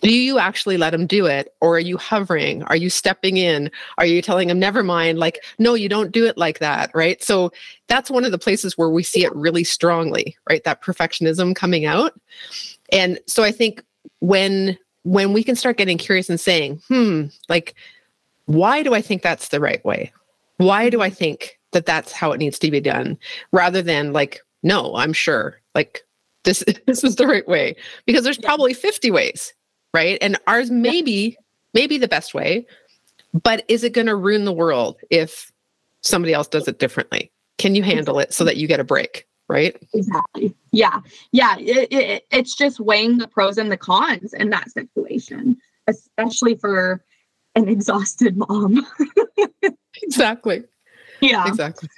do 0.01 0.13
you 0.13 0.39
actually 0.39 0.77
let 0.77 0.93
him 0.93 1.07
do 1.07 1.25
it? 1.25 1.53
Or 1.61 1.75
are 1.75 1.79
you 1.79 1.97
hovering? 1.97 2.63
Are 2.63 2.75
you 2.75 2.89
stepping 2.89 3.37
in? 3.37 3.71
Are 3.97 4.05
you 4.05 4.21
telling 4.21 4.49
him 4.49 4.59
never 4.59 4.83
mind 4.83 5.19
like 5.19 5.39
no 5.57 5.73
you 5.73 5.89
don't 5.89 6.11
do 6.11 6.25
it 6.25 6.37
like 6.37 6.59
that 6.59 6.91
right? 6.93 7.21
So 7.23 7.51
that's 7.87 8.09
one 8.09 8.23
of 8.23 8.31
the 8.31 8.37
places 8.37 8.77
where 8.77 8.89
we 8.89 9.03
see 9.03 9.23
it 9.23 9.35
really 9.35 9.63
strongly 9.63 10.37
right? 10.49 10.63
That 10.63 10.81
perfectionism 10.81 11.55
coming 11.55 11.85
out. 11.85 12.19
And 12.91 13.19
so 13.27 13.43
i 13.43 13.51
think 13.51 13.83
when 14.19 14.77
when 15.03 15.33
we 15.33 15.43
can 15.43 15.55
start 15.55 15.77
getting 15.77 15.97
curious 15.97 16.29
and 16.29 16.39
saying 16.39 16.81
hmm 16.87 17.25
like 17.47 17.75
why 18.45 18.83
do 18.83 18.93
i 18.93 19.01
think 19.01 19.21
that's 19.21 19.49
the 19.49 19.59
right 19.59 19.83
way? 19.83 20.11
Why 20.57 20.89
do 20.89 21.01
i 21.01 21.09
think 21.09 21.58
that 21.71 21.85
that's 21.85 22.11
how 22.11 22.31
it 22.31 22.37
needs 22.37 22.59
to 22.59 22.71
be 22.71 22.79
done 22.79 23.17
rather 23.51 23.81
than 23.81 24.13
like 24.13 24.39
no 24.63 24.95
i'm 24.95 25.13
sure 25.13 25.59
like 25.75 26.03
this 26.43 26.63
this 26.87 27.03
is 27.03 27.15
the 27.15 27.27
right 27.27 27.47
way 27.47 27.75
because 28.05 28.23
there's 28.23 28.37
probably 28.37 28.73
50 28.73 29.11
ways 29.11 29.53
right 29.93 30.17
and 30.21 30.37
ours 30.47 30.71
maybe 30.71 31.37
maybe 31.73 31.97
the 31.97 32.07
best 32.07 32.33
way 32.33 32.65
but 33.43 33.63
is 33.67 33.83
it 33.83 33.93
going 33.93 34.07
to 34.07 34.15
ruin 34.15 34.45
the 34.45 34.53
world 34.53 34.97
if 35.09 35.51
somebody 36.01 36.33
else 36.33 36.47
does 36.47 36.67
it 36.67 36.79
differently 36.79 37.31
can 37.57 37.75
you 37.75 37.83
handle 37.83 38.19
it 38.19 38.33
so 38.33 38.43
that 38.43 38.57
you 38.57 38.67
get 38.67 38.79
a 38.79 38.85
break 38.85 39.27
right 39.47 39.77
exactly. 39.93 40.55
Yeah. 40.71 41.01
Yeah. 41.31 41.55
It, 41.57 41.91
it, 41.91 42.25
it's 42.31 42.55
just 42.55 42.79
weighing 42.79 43.17
the 43.17 43.27
pros 43.27 43.57
and 43.57 43.71
the 43.71 43.77
cons 43.77 44.33
in 44.33 44.49
that 44.51 44.69
situation, 44.71 45.57
especially 45.87 46.55
for 46.55 47.03
an 47.55 47.67
exhausted 47.67 48.37
mom. 48.37 48.85
exactly. 50.03 50.63
Yeah. 51.21 51.47
Exactly. 51.47 51.89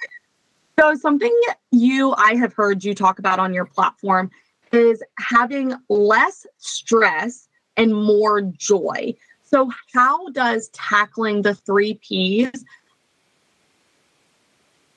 So, 0.78 0.94
something 0.94 1.34
you, 1.70 2.14
I 2.16 2.34
have 2.34 2.52
heard 2.54 2.82
you 2.82 2.94
talk 2.94 3.18
about 3.18 3.38
on 3.38 3.52
your 3.52 3.66
platform 3.66 4.30
is 4.72 5.02
having 5.18 5.74
less 5.88 6.46
stress 6.58 7.48
and 7.76 7.94
more 7.94 8.40
joy. 8.40 9.14
So, 9.42 9.70
how 9.92 10.30
does 10.30 10.68
tackling 10.68 11.42
the 11.42 11.54
three 11.54 11.94
P's 11.94 12.64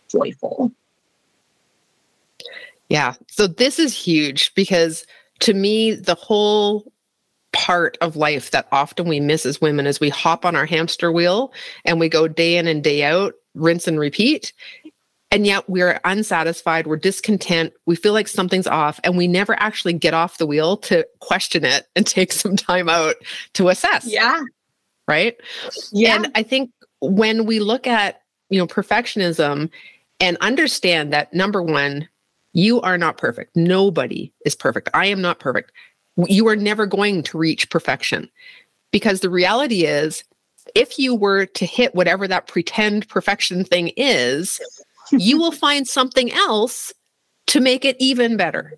joyful? 0.07 0.71
Yeah. 2.89 3.15
So, 3.29 3.47
this 3.47 3.79
is 3.79 3.93
huge 3.93 4.53
because 4.55 5.05
to 5.41 5.53
me, 5.53 5.91
the 5.91 6.15
whole 6.15 6.91
part 7.51 7.97
of 8.01 8.15
life 8.15 8.51
that 8.51 8.67
often 8.71 9.07
we 9.07 9.19
miss 9.19 9.45
as 9.45 9.61
women 9.61 9.87
is 9.87 9.99
we 9.99 10.09
hop 10.09 10.45
on 10.45 10.55
our 10.55 10.65
hamster 10.65 11.11
wheel 11.11 11.53
and 11.85 11.99
we 11.99 12.09
go 12.09 12.27
day 12.27 12.57
in 12.57 12.67
and 12.67 12.83
day 12.83 13.03
out, 13.03 13.33
rinse 13.55 13.87
and 13.87 13.99
repeat. 13.99 14.53
And 15.31 15.45
yet 15.45 15.69
we're 15.69 15.99
unsatisfied, 16.05 16.87
we're 16.87 16.97
discontent, 16.97 17.73
we 17.85 17.95
feel 17.95 18.13
like 18.13 18.27
something's 18.27 18.67
off, 18.67 18.99
and 19.03 19.17
we 19.17 19.27
never 19.27 19.59
actually 19.59 19.93
get 19.93 20.13
off 20.13 20.37
the 20.37 20.45
wheel 20.45 20.77
to 20.77 21.05
question 21.19 21.65
it 21.65 21.87
and 21.95 22.05
take 22.05 22.31
some 22.31 22.55
time 22.55 22.87
out 22.87 23.15
to 23.53 23.69
assess. 23.69 24.05
Yeah. 24.05 24.41
Right. 25.07 25.35
Yeah. 25.91 26.15
And 26.15 26.31
I 26.35 26.43
think 26.43 26.71
when 27.01 27.45
we 27.45 27.59
look 27.59 27.85
at, 27.85 28.21
you 28.49 28.59
know, 28.59 28.67
perfectionism 28.67 29.69
and 30.19 30.37
understand 30.41 31.11
that 31.13 31.33
number 31.33 31.61
one, 31.61 32.07
you 32.53 32.79
are 32.81 32.97
not 32.97 33.17
perfect. 33.17 33.55
Nobody 33.55 34.31
is 34.45 34.55
perfect. 34.55 34.89
I 34.93 35.07
am 35.07 35.21
not 35.21 35.39
perfect. 35.39 35.71
You 36.27 36.47
are 36.47 36.55
never 36.55 36.85
going 36.85 37.21
to 37.23 37.37
reach 37.37 37.69
perfection 37.69 38.29
because 38.91 39.19
the 39.19 39.29
reality 39.29 39.85
is, 39.85 40.23
if 40.73 40.97
you 40.97 41.13
were 41.13 41.45
to 41.45 41.65
hit 41.65 41.93
whatever 41.93 42.27
that 42.27 42.47
pretend 42.47 43.07
perfection 43.07 43.63
thing 43.63 43.91
is, 43.95 44.59
you 45.11 45.37
will 45.39 45.51
find 45.51 45.87
something 45.87 46.31
else 46.31 46.93
to 47.47 47.59
make 47.59 47.85
it 47.85 47.95
even 47.99 48.37
better. 48.37 48.73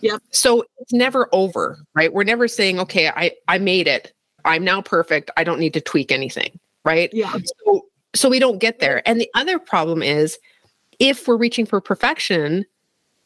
Yep. 0.00 0.22
So 0.30 0.64
it's 0.78 0.92
never 0.92 1.28
over, 1.32 1.78
right? 1.94 2.12
We're 2.12 2.24
never 2.24 2.48
saying, 2.48 2.78
okay, 2.80 3.08
I, 3.08 3.32
I 3.48 3.58
made 3.58 3.86
it. 3.86 4.12
I'm 4.44 4.64
now 4.64 4.80
perfect. 4.80 5.30
I 5.36 5.44
don't 5.44 5.58
need 5.58 5.74
to 5.74 5.80
tweak 5.80 6.12
anything, 6.12 6.58
right? 6.84 7.10
Yeah. 7.12 7.36
So, 7.64 7.86
so 8.14 8.28
we 8.28 8.38
don't 8.38 8.58
get 8.58 8.78
there. 8.78 9.06
And 9.08 9.20
the 9.20 9.30
other 9.34 9.58
problem 9.58 10.02
is 10.02 10.38
if 10.98 11.26
we're 11.26 11.36
reaching 11.36 11.66
for 11.66 11.80
perfection 11.80 12.64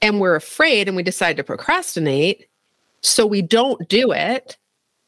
and 0.03 0.21
we're 0.21 0.35
afraid 0.35 0.89
and 0.89 0.97
we 0.97 1.03
decide 1.03 1.37
to 1.37 1.45
procrastinate, 1.45 2.47
so 3.03 3.27
we 3.27 3.43
don't 3.43 3.89
do 3.89 4.13
it, 4.13 4.57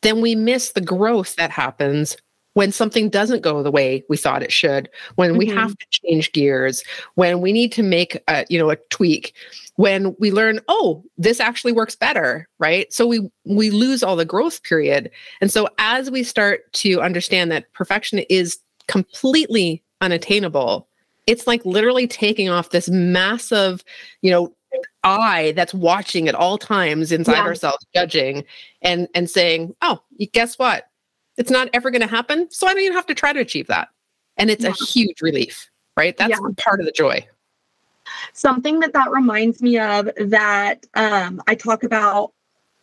then 0.02 0.20
we 0.20 0.34
miss 0.34 0.72
the 0.72 0.80
growth 0.80 1.36
that 1.36 1.50
happens 1.50 2.16
when 2.54 2.70
something 2.72 3.08
doesn't 3.08 3.42
go 3.42 3.62
the 3.62 3.70
way 3.70 4.04
we 4.08 4.16
thought 4.16 4.42
it 4.42 4.52
should 4.52 4.88
when 5.16 5.30
mm-hmm. 5.30 5.38
we 5.38 5.46
have 5.46 5.76
to 5.76 5.86
change 5.90 6.32
gears 6.32 6.82
when 7.14 7.40
we 7.40 7.52
need 7.52 7.72
to 7.72 7.82
make 7.82 8.22
a 8.28 8.44
you 8.48 8.58
know 8.58 8.70
a 8.70 8.76
tweak 8.90 9.34
when 9.76 10.14
we 10.18 10.30
learn 10.30 10.60
oh 10.68 11.02
this 11.16 11.40
actually 11.40 11.72
works 11.72 11.94
better 11.94 12.48
right 12.58 12.92
so 12.92 13.06
we 13.06 13.30
we 13.44 13.70
lose 13.70 14.02
all 14.02 14.16
the 14.16 14.24
growth 14.24 14.62
period 14.62 15.10
and 15.40 15.50
so 15.50 15.68
as 15.78 16.10
we 16.10 16.22
start 16.22 16.70
to 16.72 17.00
understand 17.00 17.50
that 17.50 17.72
perfection 17.72 18.20
is 18.30 18.58
completely 18.86 19.82
unattainable 20.00 20.88
it's 21.26 21.46
like 21.46 21.64
literally 21.64 22.06
taking 22.06 22.48
off 22.48 22.70
this 22.70 22.88
massive 22.88 23.84
you 24.22 24.30
know 24.30 24.52
eye 25.04 25.52
that's 25.54 25.74
watching 25.74 26.28
at 26.28 26.34
all 26.34 26.56
times 26.56 27.12
inside 27.12 27.32
yeah. 27.32 27.42
ourselves 27.42 27.84
judging 27.94 28.44
and 28.80 29.08
and 29.14 29.28
saying 29.28 29.74
oh 29.82 30.00
guess 30.32 30.58
what 30.58 30.88
it's 31.42 31.50
not 31.50 31.68
ever 31.72 31.90
going 31.90 32.00
to 32.00 32.06
happen 32.06 32.48
so 32.50 32.66
i 32.66 32.72
don't 32.72 32.82
even 32.82 32.92
have 32.92 33.06
to 33.06 33.14
try 33.14 33.32
to 33.32 33.40
achieve 33.40 33.66
that 33.66 33.88
and 34.36 34.50
it's 34.50 34.64
yeah. 34.64 34.70
a 34.70 34.84
huge 34.84 35.20
relief 35.20 35.70
right 35.96 36.16
that's 36.16 36.30
yeah. 36.30 36.48
part 36.64 36.80
of 36.80 36.86
the 36.86 36.92
joy 36.92 37.26
something 38.32 38.80
that 38.80 38.92
that 38.92 39.10
reminds 39.10 39.60
me 39.60 39.78
of 39.78 40.08
that 40.18 40.86
um, 40.94 41.42
i 41.46 41.54
talk 41.54 41.82
about 41.82 42.32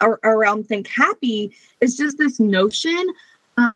ar- 0.02 0.20
around 0.24 0.68
think 0.68 0.88
happy 0.88 1.56
is 1.82 1.96
just 1.96 2.18
this 2.18 2.40
notion 2.40 3.08
um, 3.58 3.74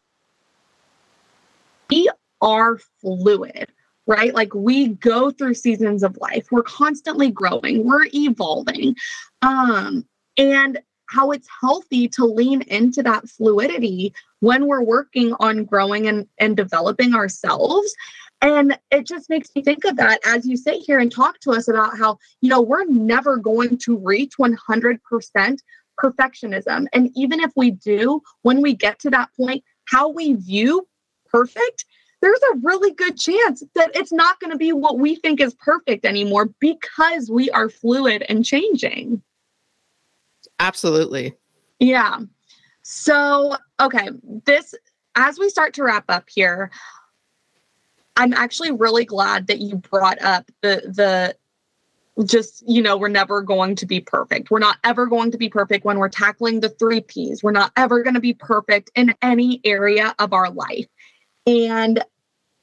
we 1.89 2.09
are 2.41 2.77
fluid 2.99 3.67
right? 4.05 4.33
Like 4.33 4.53
we 4.53 4.89
go 4.89 5.31
through 5.31 5.53
seasons 5.53 6.03
of 6.03 6.17
life. 6.17 6.47
We're 6.51 6.63
constantly 6.63 7.31
growing, 7.31 7.85
we're 7.85 8.07
evolving. 8.13 8.97
Um, 9.43 10.05
and 10.37 10.77
how 11.13 11.31
it's 11.31 11.47
healthy 11.61 12.07
to 12.09 12.25
lean 12.25 12.61
into 12.63 13.03
that 13.03 13.29
fluidity 13.29 14.13
when 14.43 14.67
we're 14.67 14.83
working 14.83 15.33
on 15.39 15.63
growing 15.63 16.05
and, 16.05 16.27
and 16.37 16.57
developing 16.57 17.15
ourselves. 17.15 17.95
And 18.41 18.77
it 18.91 19.07
just 19.07 19.29
makes 19.29 19.49
me 19.55 19.63
think 19.63 19.85
of 19.85 19.95
that 19.95 20.19
as 20.25 20.45
you 20.45 20.57
sit 20.57 20.83
here 20.85 20.99
and 20.99 21.09
talk 21.09 21.39
to 21.41 21.51
us 21.51 21.69
about 21.69 21.97
how, 21.97 22.17
you 22.41 22.49
know, 22.49 22.61
we're 22.61 22.83
never 22.83 23.37
going 23.37 23.77
to 23.77 23.97
reach 23.97 24.33
100% 24.37 24.99
perfectionism. 26.03 26.87
And 26.91 27.09
even 27.15 27.39
if 27.39 27.53
we 27.55 27.71
do, 27.71 28.21
when 28.41 28.61
we 28.61 28.75
get 28.75 28.99
to 28.99 29.09
that 29.11 29.29
point, 29.39 29.63
how 29.85 30.09
we 30.09 30.33
view 30.33 30.87
perfect 31.29 31.85
there's 32.21 32.39
a 32.53 32.57
really 32.61 32.93
good 32.93 33.17
chance 33.17 33.63
that 33.75 33.91
it's 33.93 34.13
not 34.13 34.39
going 34.39 34.51
to 34.51 34.57
be 34.57 34.71
what 34.71 34.97
we 34.97 35.15
think 35.15 35.41
is 35.41 35.53
perfect 35.55 36.05
anymore 36.05 36.49
because 36.61 37.29
we 37.29 37.49
are 37.49 37.67
fluid 37.67 38.23
and 38.29 38.45
changing. 38.45 39.21
Absolutely. 40.57 41.33
Yeah. 41.79 42.19
So, 42.83 43.55
okay, 43.79 44.09
this, 44.45 44.75
as 45.15 45.39
we 45.39 45.49
start 45.49 45.73
to 45.75 45.83
wrap 45.83 46.05
up 46.09 46.29
here, 46.29 46.69
I'm 48.15 48.33
actually 48.33 48.71
really 48.71 49.05
glad 49.05 49.47
that 49.47 49.59
you 49.59 49.77
brought 49.77 50.21
up 50.21 50.49
the, 50.61 50.81
the, 50.85 51.35
just 52.25 52.63
you 52.67 52.79
know 52.79 52.95
we're 52.95 53.07
never 53.07 53.41
going 53.41 53.75
to 53.75 53.87
be 53.87 53.99
perfect. 53.99 54.51
We're 54.51 54.59
not 54.59 54.77
ever 54.83 55.07
going 55.07 55.31
to 55.31 55.37
be 55.37 55.49
perfect 55.49 55.83
when 55.83 55.97
we're 55.97 56.09
tackling 56.09 56.59
the 56.59 56.69
three 56.69 57.01
p's. 57.01 57.41
We're 57.41 57.51
not 57.51 57.71
ever 57.75 58.03
going 58.03 58.13
to 58.13 58.19
be 58.19 58.35
perfect 58.35 58.91
in 58.95 59.15
any 59.23 59.59
area 59.63 60.13
of 60.19 60.31
our 60.31 60.51
life. 60.51 60.85
And 61.47 62.03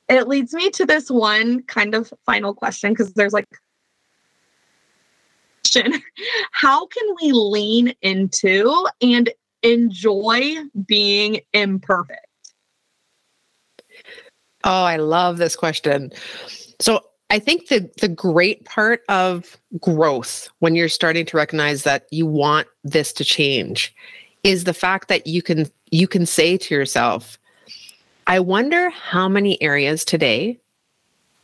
it 0.09 0.29
leads 0.29 0.55
me 0.55 0.71
to 0.71 0.87
this 0.87 1.11
one 1.11 1.65
kind 1.65 1.97
of 1.97 2.13
final 2.27 2.55
question 2.55 2.93
because 2.93 3.13
there's 3.15 3.33
like 3.33 3.47
how 6.53 6.87
can 6.87 7.15
we 7.21 7.33
lean 7.33 7.93
into 8.03 8.87
and 9.01 9.31
enjoy 9.63 10.55
being 10.87 11.41
imperfect 11.53 12.27
oh 14.65 14.85
i 14.85 14.97
love 14.97 15.39
this 15.39 15.57
question 15.57 16.11
so 16.79 17.01
i 17.31 17.39
think 17.39 17.69
the 17.69 17.91
the 18.01 18.09
great 18.09 18.65
part 18.65 19.03
of 19.09 19.57
growth 19.81 20.49
when 20.61 20.75
you're 20.75 20.89
starting 20.89 21.27
to 21.27 21.37
recognize 21.37 21.83
that 21.83 22.07
you 22.11 22.27
want 22.27 22.67
this 22.85 23.13
to 23.13 23.25
change 23.25 23.95
is 24.45 24.65
the 24.65 24.75
fact 24.75 25.09
that 25.09 25.27
you 25.27 25.43
can 25.43 25.67
you 25.91 26.09
can 26.09 26.25
say 26.25 26.57
to 26.57 26.75
yourself 26.75 27.39
I 28.31 28.39
wonder 28.39 28.91
how 28.91 29.29
many 29.29 29.61
areas 29.61 30.05
today 30.05 30.61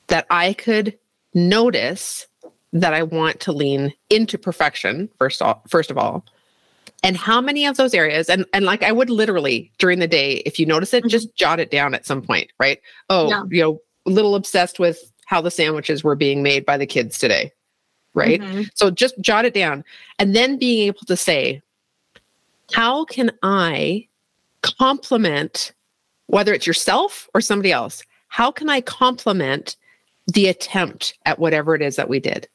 that 0.07 0.25
I 0.31 0.53
could 0.53 0.97
notice 1.35 2.29
that 2.73 2.95
I 2.95 3.03
want 3.03 3.41
to 3.41 3.53
lean 3.53 3.93
into 4.09 4.39
perfection 4.39 5.09
first 5.19 5.43
all, 5.43 5.65
first 5.69 5.91
of 5.91 5.99
all. 5.99 6.25
And 7.03 7.17
how 7.17 7.41
many 7.41 7.67
of 7.67 7.77
those 7.77 7.95
areas 7.95 8.29
and 8.29 8.47
and 8.53 8.65
like 8.65 8.83
I 8.83 8.93
would 8.93 9.11
literally 9.11 9.71
during 9.79 9.99
the 9.99 10.09
day 10.09 10.43
if 10.47 10.59
you 10.59 10.67
notice 10.67 10.95
it 10.95 11.03
mm-hmm. 11.03 11.09
just 11.09 11.35
jot 11.37 11.61
it 11.61 11.71
down 11.71 11.95
at 11.95 12.07
some 12.07 12.23
point, 12.23 12.51
right? 12.59 12.81
Oh, 13.11 13.29
yeah. 13.29 13.43
you 13.51 13.63
know, 13.63 13.81
a 14.07 14.11
little 14.11 14.35
obsessed 14.35 14.79
with 14.79 15.13
how 15.27 15.41
the 15.41 15.51
sandwiches 15.51 16.03
were 16.03 16.17
being 16.17 16.43
made 16.43 16.65
by 16.65 16.77
the 16.77 16.87
kids 16.87 17.19
today. 17.19 17.53
Right? 18.15 18.41
Mm-hmm. 18.41 18.63
So 18.75 18.91
just 18.91 19.21
jot 19.21 19.45
it 19.45 19.53
down 19.53 19.85
and 20.19 20.35
then 20.35 20.59
being 20.59 20.87
able 20.87 21.05
to 21.07 21.17
say 21.17 21.61
how 22.73 23.05
can 23.05 23.31
I 23.43 24.09
complement 24.63 25.73
whether 26.27 26.53
it's 26.53 26.67
yourself 26.67 27.29
or 27.35 27.41
somebody 27.41 27.73
else, 27.73 28.03
how 28.29 28.51
can 28.51 28.69
I 28.69 28.81
complement 28.81 29.77
the 30.27 30.49
attempt 30.49 31.17
at 31.25 31.39
whatever 31.39 31.75
it 31.75 31.83
is 31.83 31.97
that 31.97 32.09
we 32.09 32.21
did? 32.21 32.49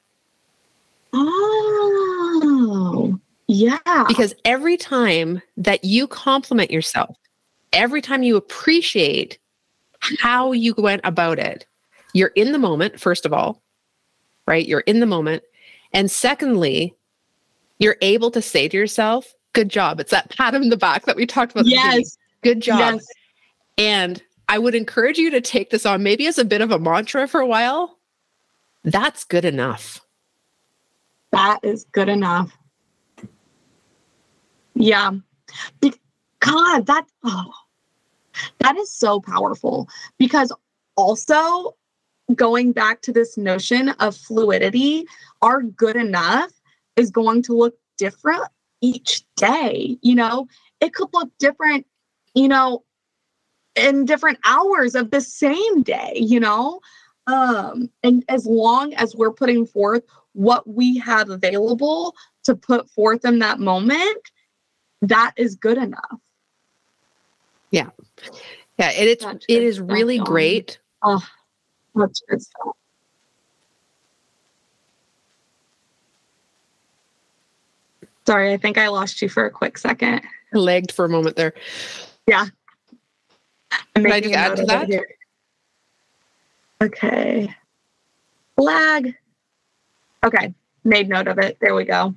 Oh, 1.14 3.20
yeah. 3.52 4.06
Because 4.08 4.34
every 4.46 4.78
time 4.78 5.42
that 5.58 5.84
you 5.84 6.08
compliment 6.08 6.72
yourself, 6.72 7.18
every 7.74 8.02
time 8.02 8.24
you 8.24 8.38
appreciate 8.38 9.38
how 10.20 10.54
you 10.54 10.74
went 10.78 11.02
about 11.04 11.38
it, 11.38 11.66
you're 12.14 12.32
in 12.36 12.54
the 12.54 12.60
moment, 12.60 13.00
first 13.00 13.26
of 13.26 13.34
all, 13.34 13.62
right? 14.48 14.66
You're 14.66 14.82
in 14.82 15.02
the 15.02 15.06
moment. 15.06 15.44
And 15.92 16.10
secondly, 16.10 16.96
you're 17.80 17.98
able 18.02 18.32
to 18.32 18.42
say 18.42 18.70
to 18.70 18.78
yourself, 18.78 19.34
good 19.52 19.68
job. 19.68 20.00
It's 20.00 20.12
that 20.12 20.30
pat 20.30 20.56
on 20.56 20.70
the 20.70 20.78
back 20.78 21.06
that 21.06 21.18
we 21.18 21.26
talked 21.26 21.52
about. 21.52 21.66
Yes. 21.66 22.18
Good 22.44 22.62
job. 22.62 22.80
Yes. 22.80 23.06
And 23.78 24.24
I 24.48 24.60
would 24.60 24.76
encourage 24.76 25.18
you 25.18 25.30
to 25.30 25.42
take 25.42 25.72
this 25.72 25.86
on 25.86 26.04
maybe 26.04 26.26
as 26.26 26.38
a 26.38 26.46
bit 26.46 26.62
of 26.62 26.72
a 26.72 26.80
mantra 26.80 27.28
for 27.28 27.42
a 27.42 27.48
while. 27.48 27.98
That's 28.86 29.26
good 29.26 29.44
enough. 29.44 30.00
That 31.32 31.60
is 31.64 31.86
good 31.92 32.10
enough. 32.10 32.58
Yeah. 34.82 35.12
God, 36.40 36.88
that 36.88 37.06
oh 37.24 37.54
That 38.60 38.78
is 38.78 38.92
so 38.92 39.20
powerful 39.20 39.88
because 40.18 40.52
also 40.96 41.76
going 42.36 42.72
back 42.72 43.02
to 43.02 43.12
this 43.12 43.38
notion 43.38 43.90
of 44.00 44.16
fluidity, 44.16 45.06
our 45.42 45.62
good 45.62 45.96
enough 45.96 46.52
is 46.96 47.12
going 47.12 47.44
to 47.44 47.54
look 47.54 47.76
different 47.98 48.44
each 48.82 49.24
day. 49.36 49.98
You 50.02 50.16
know, 50.16 50.48
it 50.80 50.94
could 50.94 51.10
look 51.14 51.30
different, 51.40 51.86
you 52.34 52.48
know, 52.48 52.84
in 53.76 54.06
different 54.06 54.40
hours 54.46 54.96
of 54.96 55.12
the 55.12 55.22
same 55.22 55.84
day, 55.84 56.14
you 56.16 56.40
know? 56.40 56.80
Um, 57.28 57.90
and 58.04 58.24
as 58.30 58.46
long 58.46 58.94
as 58.96 59.16
we're 59.16 59.34
putting 59.34 59.66
forth 59.66 60.04
what 60.34 60.68
we 60.68 60.98
have 60.98 61.30
available 61.30 62.16
to 62.44 62.56
put 62.56 62.90
forth 62.90 63.26
in 63.26 63.40
that 63.40 63.60
moment, 63.60 64.32
that 65.02 65.34
is 65.38 65.56
good 65.56 65.78
enough. 65.78 66.20
Yeah. 67.72 67.90
Yeah. 68.78 68.92
It, 68.92 69.08
it's, 69.08 69.26
it 69.48 69.64
is 69.64 69.80
really 69.80 70.20
great. 70.20 70.80
Oh, 71.02 71.26
that's 71.96 72.22
good 72.30 72.42
stuff. 72.42 72.76
Sorry, 78.28 78.54
I 78.54 78.58
think 78.58 78.78
I 78.78 78.88
lost 78.88 79.22
you 79.22 79.30
for 79.30 79.46
a 79.46 79.52
quick 79.52 79.78
second. 79.78 80.22
Lagged 80.54 80.92
for 80.92 81.06
a 81.06 81.10
moment 81.10 81.36
there. 81.36 81.54
Yeah. 82.28 82.46
Can 83.96 84.12
I 84.12 84.22
just 84.22 84.36
add 84.36 84.58
to 84.58 84.66
that? 84.66 85.06
Okay. 86.82 87.54
Lag. 88.58 89.16
Okay. 90.24 90.54
Made 90.84 91.10
note 91.10 91.28
of 91.28 91.40
it. 91.40 91.58
There 91.62 91.74
we 91.74 91.84
go. 91.84 92.14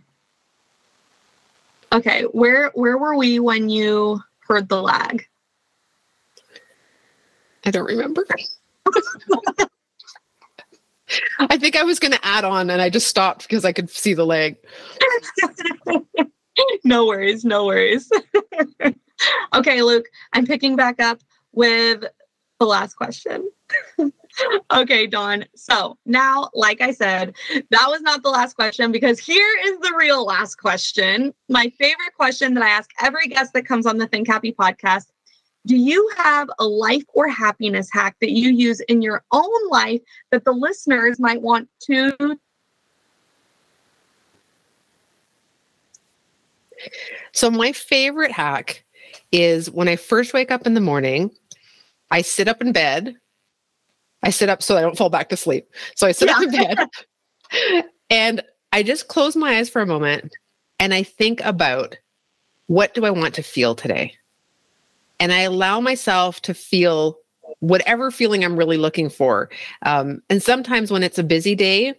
Okay. 1.95 2.23
Where 2.25 2.71
where 2.75 2.99
were 2.99 3.17
we 3.17 3.39
when 3.39 3.69
you 3.69 4.21
heard 4.41 4.69
the 4.69 4.83
lag? 4.83 5.25
I 7.65 7.71
don't 7.71 7.87
remember. 7.87 8.27
I 11.39 11.57
think 11.57 11.77
I 11.77 11.85
was 11.85 12.01
going 12.01 12.13
to 12.13 12.27
add 12.27 12.45
on 12.45 12.69
and 12.69 12.83
I 12.83 12.91
just 12.91 13.07
stopped 13.07 13.43
because 13.43 13.65
I 13.65 13.73
could 13.73 13.89
see 13.89 14.13
the 14.15 14.27
lag. 14.27 14.57
no 16.85 17.07
worries. 17.07 17.45
No 17.45 17.67
worries. 17.67 18.11
okay, 19.55 19.83
Luke, 19.83 20.07
I'm 20.33 20.47
picking 20.47 20.75
back 20.75 21.01
up 21.01 21.21
with 21.53 22.05
the 22.59 22.67
last 22.67 22.95
question. 22.95 23.49
okay, 24.73 25.07
Dawn. 25.07 25.45
So 25.55 25.99
now, 26.07 26.51
like 26.55 26.81
I 26.81 26.93
said, 26.93 27.35
that 27.71 27.87
was 27.89 28.01
not 28.03 28.23
the 28.23 28.31
last 28.31 28.55
question 28.55 28.93
because 28.93 29.19
here 29.19 29.49
is 29.65 29.79
the 29.79 29.95
real 29.97 30.25
last 30.25 30.57
question. 30.57 31.35
My 31.49 31.73
favorite 31.79 32.15
question 32.17 32.55
that 32.55 32.65
I 32.65 32.69
ask 32.69 32.91
every 33.01 33.29
guest 33.29 33.53
that 33.55 33.67
comes 33.67 33.87
on 33.87 33.99
the 33.99 34.07
Think 34.07 34.29
Happy 34.29 34.53
podcast 34.53 35.07
do 35.67 35.77
you 35.77 36.11
have 36.17 36.51
a 36.59 36.67
life 36.67 37.05
or 37.15 37.27
happiness 37.29 37.89
hack 37.91 38.17
that 38.21 38.33
you 38.33 38.51
use 38.51 38.81
in 38.81 39.01
your 39.01 39.25
own 39.33 39.69
life 39.71 40.01
that 40.31 40.45
the 40.45 40.53
listeners 40.53 41.19
might 41.19 41.41
want 41.41 41.69
to? 41.85 42.39
So, 47.33 47.51
my 47.51 47.73
favorite 47.73 48.31
hack 48.31 48.85
is 49.33 49.71
when 49.71 49.89
I 49.89 49.97
first 49.97 50.35
wake 50.35 50.51
up 50.51 50.67
in 50.67 50.75
the 50.75 50.81
morning, 50.81 51.31
I 52.11 52.21
sit 52.21 52.47
up 52.47 52.61
in 52.61 52.73
bed. 52.73 53.17
I 54.25 54.31
sit 54.31 54.49
up 54.49 54.63
so 54.63 54.77
I 54.77 54.81
don't 54.81 54.99
fall 54.99 55.11
back 55.11 55.29
to 55.29 55.37
sleep. 55.37 55.69
So, 55.95 56.07
I 56.07 56.13
sit 56.13 56.29
yeah. 56.29 56.37
up 56.37 56.43
in 56.43 56.51
bed 56.51 57.85
and 58.11 58.43
I 58.73 58.83
just 58.83 59.09
close 59.09 59.37
my 59.37 59.59
eyes 59.59 59.71
for 59.71 59.81
a 59.81 59.87
moment 59.87 60.35
and 60.81 60.93
I 60.93 61.05
think 61.05 61.41
about 61.45 61.97
what 62.67 62.95
do 62.95 63.05
I 63.05 63.11
want 63.11 63.35
to 63.35 63.43
feel 63.43 63.75
today? 63.75 64.15
and 65.21 65.33
I 65.33 65.41
allow 65.41 65.81
myself 65.81 66.41
to 66.43 66.55
feel 66.55 67.19
whatever 67.61 68.11
feeling 68.11 68.45
I'm 68.45 68.57
really 68.57 68.77
looking 68.77 69.09
for. 69.09 69.49
Um, 69.83 70.23
and 70.29 70.43
sometimes 70.43 70.91
when 70.91 71.03
it's 71.03 71.19
a 71.19 71.25
busy 71.25 71.55
day, 71.55 71.95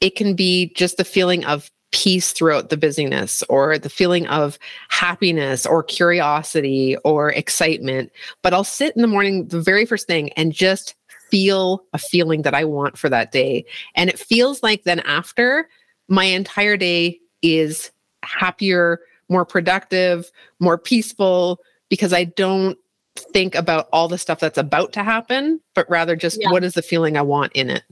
it 0.00 0.16
can 0.16 0.34
be 0.34 0.72
just 0.74 0.96
the 0.96 1.04
feeling 1.04 1.44
of 1.44 1.70
peace 1.90 2.32
throughout 2.32 2.68
the 2.68 2.76
busyness 2.76 3.42
or 3.48 3.78
the 3.78 3.88
feeling 3.88 4.26
of 4.26 4.58
happiness 4.90 5.64
or 5.64 5.82
curiosity 5.82 6.96
or 7.04 7.32
excitement. 7.32 8.12
But 8.42 8.52
I'll 8.52 8.64
sit 8.64 8.94
in 8.94 9.02
the 9.02 9.08
morning, 9.08 9.48
the 9.48 9.62
very 9.62 9.86
first 9.86 10.06
thing, 10.06 10.30
and 10.34 10.52
just 10.52 10.94
feel 11.30 11.84
a 11.92 11.98
feeling 11.98 12.42
that 12.42 12.54
I 12.54 12.64
want 12.64 12.98
for 12.98 13.08
that 13.08 13.32
day. 13.32 13.64
And 13.94 14.10
it 14.10 14.18
feels 14.18 14.62
like 14.62 14.84
then 14.84 15.00
after 15.00 15.68
my 16.08 16.24
entire 16.24 16.76
day 16.76 17.20
is 17.42 17.90
happier, 18.22 19.00
more 19.28 19.44
productive, 19.44 20.30
more 20.58 20.78
peaceful, 20.78 21.60
because 21.88 22.12
I 22.12 22.24
don't 22.24 22.78
think 23.16 23.54
about 23.54 23.88
all 23.92 24.08
the 24.08 24.18
stuff 24.18 24.40
that's 24.40 24.58
about 24.58 24.92
to 24.94 25.02
happen, 25.02 25.60
but 25.74 25.88
rather 25.90 26.16
just 26.16 26.40
yeah. 26.40 26.50
what 26.50 26.64
is 26.64 26.74
the 26.74 26.82
feeling 26.82 27.16
I 27.16 27.22
want 27.22 27.52
in 27.52 27.70
it. 27.70 27.82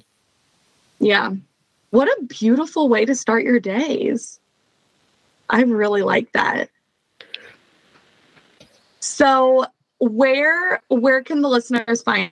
Yeah. 0.99 1.33
What 1.91 2.09
a 2.09 2.25
beautiful 2.25 2.89
way 2.89 3.05
to 3.05 3.15
start 3.15 3.45
your 3.45 3.61
days. 3.61 4.41
I 5.49 5.63
really 5.63 6.03
like 6.03 6.33
that. 6.33 6.71
So, 9.01 9.67
where 9.99 10.83
where 10.89 11.23
can 11.23 11.41
the 11.41 11.49
listeners 11.49 12.03
find 12.03 12.31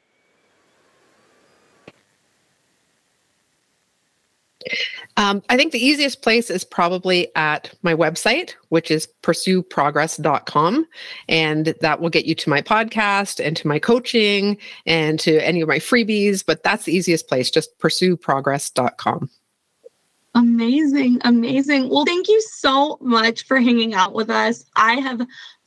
Um, 5.16 5.42
I 5.48 5.56
think 5.56 5.72
the 5.72 5.84
easiest 5.84 6.22
place 6.22 6.50
is 6.50 6.64
probably 6.64 7.34
at 7.36 7.72
my 7.82 7.94
website, 7.94 8.54
which 8.68 8.90
is 8.90 9.08
pursueprogress.com. 9.22 10.86
And 11.28 11.74
that 11.80 12.00
will 12.00 12.10
get 12.10 12.26
you 12.26 12.34
to 12.34 12.50
my 12.50 12.62
podcast 12.62 13.44
and 13.44 13.56
to 13.56 13.68
my 13.68 13.78
coaching 13.78 14.58
and 14.86 15.20
to 15.20 15.38
any 15.44 15.60
of 15.60 15.68
my 15.68 15.78
freebies. 15.78 16.44
But 16.44 16.62
that's 16.62 16.84
the 16.84 16.94
easiest 16.94 17.28
place, 17.28 17.50
just 17.50 17.78
pursueprogress.com. 17.78 19.30
Amazing. 20.36 21.20
Amazing. 21.24 21.88
Well, 21.90 22.04
thank 22.04 22.28
you 22.28 22.40
so 22.42 22.98
much 23.00 23.46
for 23.46 23.60
hanging 23.60 23.94
out 23.94 24.14
with 24.14 24.30
us. 24.30 24.64
I 24.74 24.94
have 24.94 25.24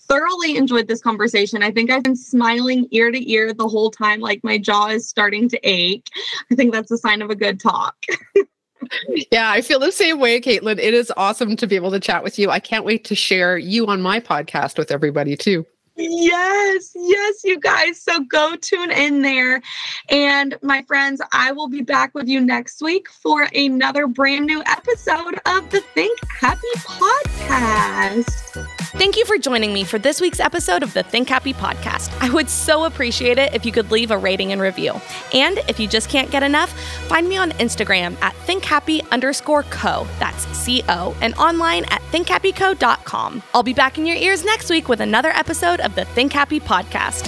thoroughly 0.07 0.57
enjoyed 0.57 0.87
this 0.87 1.01
conversation. 1.01 1.63
I 1.63 1.71
think 1.71 1.89
I've 1.89 2.03
been 2.03 2.15
smiling 2.15 2.87
ear 2.91 3.11
to 3.11 3.31
ear 3.31 3.53
the 3.53 3.67
whole 3.67 3.91
time, 3.91 4.19
like 4.19 4.43
my 4.43 4.57
jaw 4.57 4.87
is 4.87 5.07
starting 5.07 5.49
to 5.49 5.59
ache. 5.63 6.07
I 6.51 6.55
think 6.55 6.73
that's 6.73 6.91
a 6.91 6.97
sign 6.97 7.21
of 7.21 7.29
a 7.29 7.35
good 7.35 7.59
talk. 7.59 7.95
yeah, 9.31 9.49
I 9.51 9.61
feel 9.61 9.79
the 9.79 9.91
same 9.91 10.19
way, 10.19 10.39
Caitlin. 10.39 10.79
It 10.79 10.93
is 10.93 11.11
awesome 11.17 11.55
to 11.55 11.67
be 11.67 11.75
able 11.75 11.91
to 11.91 11.99
chat 11.99 12.23
with 12.23 12.37
you. 12.39 12.49
I 12.49 12.59
can't 12.59 12.85
wait 12.85 13.03
to 13.05 13.15
share 13.15 13.57
you 13.57 13.87
on 13.87 14.01
my 14.01 14.19
podcast 14.19 14.77
with 14.77 14.91
everybody 14.91 15.35
too. 15.35 15.65
Yes, 15.99 16.91
yes, 16.93 17.41
you 17.43 17.59
guys. 17.59 17.99
So 17.99 18.19
go 18.25 18.55
tune 18.55 18.91
in 18.91 19.23
there. 19.23 19.61
And 20.09 20.55
my 20.61 20.83
friends, 20.83 21.21
I 21.31 21.51
will 21.51 21.69
be 21.69 21.81
back 21.81 22.13
with 22.13 22.27
you 22.27 22.39
next 22.39 22.81
week 22.83 23.09
for 23.09 23.47
another 23.55 24.05
brand 24.05 24.45
new 24.45 24.61
episode 24.67 25.39
of 25.47 25.69
the 25.71 25.81
Think 25.95 26.19
Happy 26.39 26.67
podcast. 26.75 28.67
Thank 28.97 29.15
you 29.15 29.25
for 29.25 29.37
joining 29.37 29.73
me 29.73 29.83
for 29.83 29.99
this 29.99 30.19
week's 30.19 30.39
episode 30.39 30.81
of 30.81 30.91
the 30.93 31.03
Think 31.03 31.29
Happy 31.29 31.53
podcast. 31.53 32.11
I 32.19 32.31
would 32.31 32.49
so 32.49 32.85
appreciate 32.85 33.37
it 33.37 33.53
if 33.53 33.63
you 33.63 33.71
could 33.71 33.91
leave 33.91 34.09
a 34.09 34.17
rating 34.17 34.51
and 34.51 34.59
review. 34.59 34.99
And 35.35 35.59
if 35.69 35.79
you 35.79 35.87
just 35.87 36.09
can't 36.09 36.31
get 36.31 36.41
enough, 36.41 36.71
find 37.07 37.29
me 37.29 37.37
on 37.37 37.51
Instagram 37.51 38.19
at 38.23 38.35
thinkhappy 38.47 39.03
underscore 39.11 39.63
co. 39.63 40.07
That's 40.19 40.45
C 40.57 40.83
O, 40.89 41.15
and 41.21 41.35
online 41.35 41.85
at 41.85 42.01
thinkhappyco.com. 42.11 43.43
I'll 43.53 43.61
be 43.61 43.73
back 43.73 43.99
in 43.99 44.07
your 44.07 44.17
ears 44.17 44.43
next 44.43 44.71
week 44.71 44.89
with 44.89 45.01
another 45.01 45.29
episode 45.29 45.79
of 45.81 45.93
the 45.93 46.05
Think 46.05 46.33
Happy 46.33 46.59
podcast. 46.59 47.27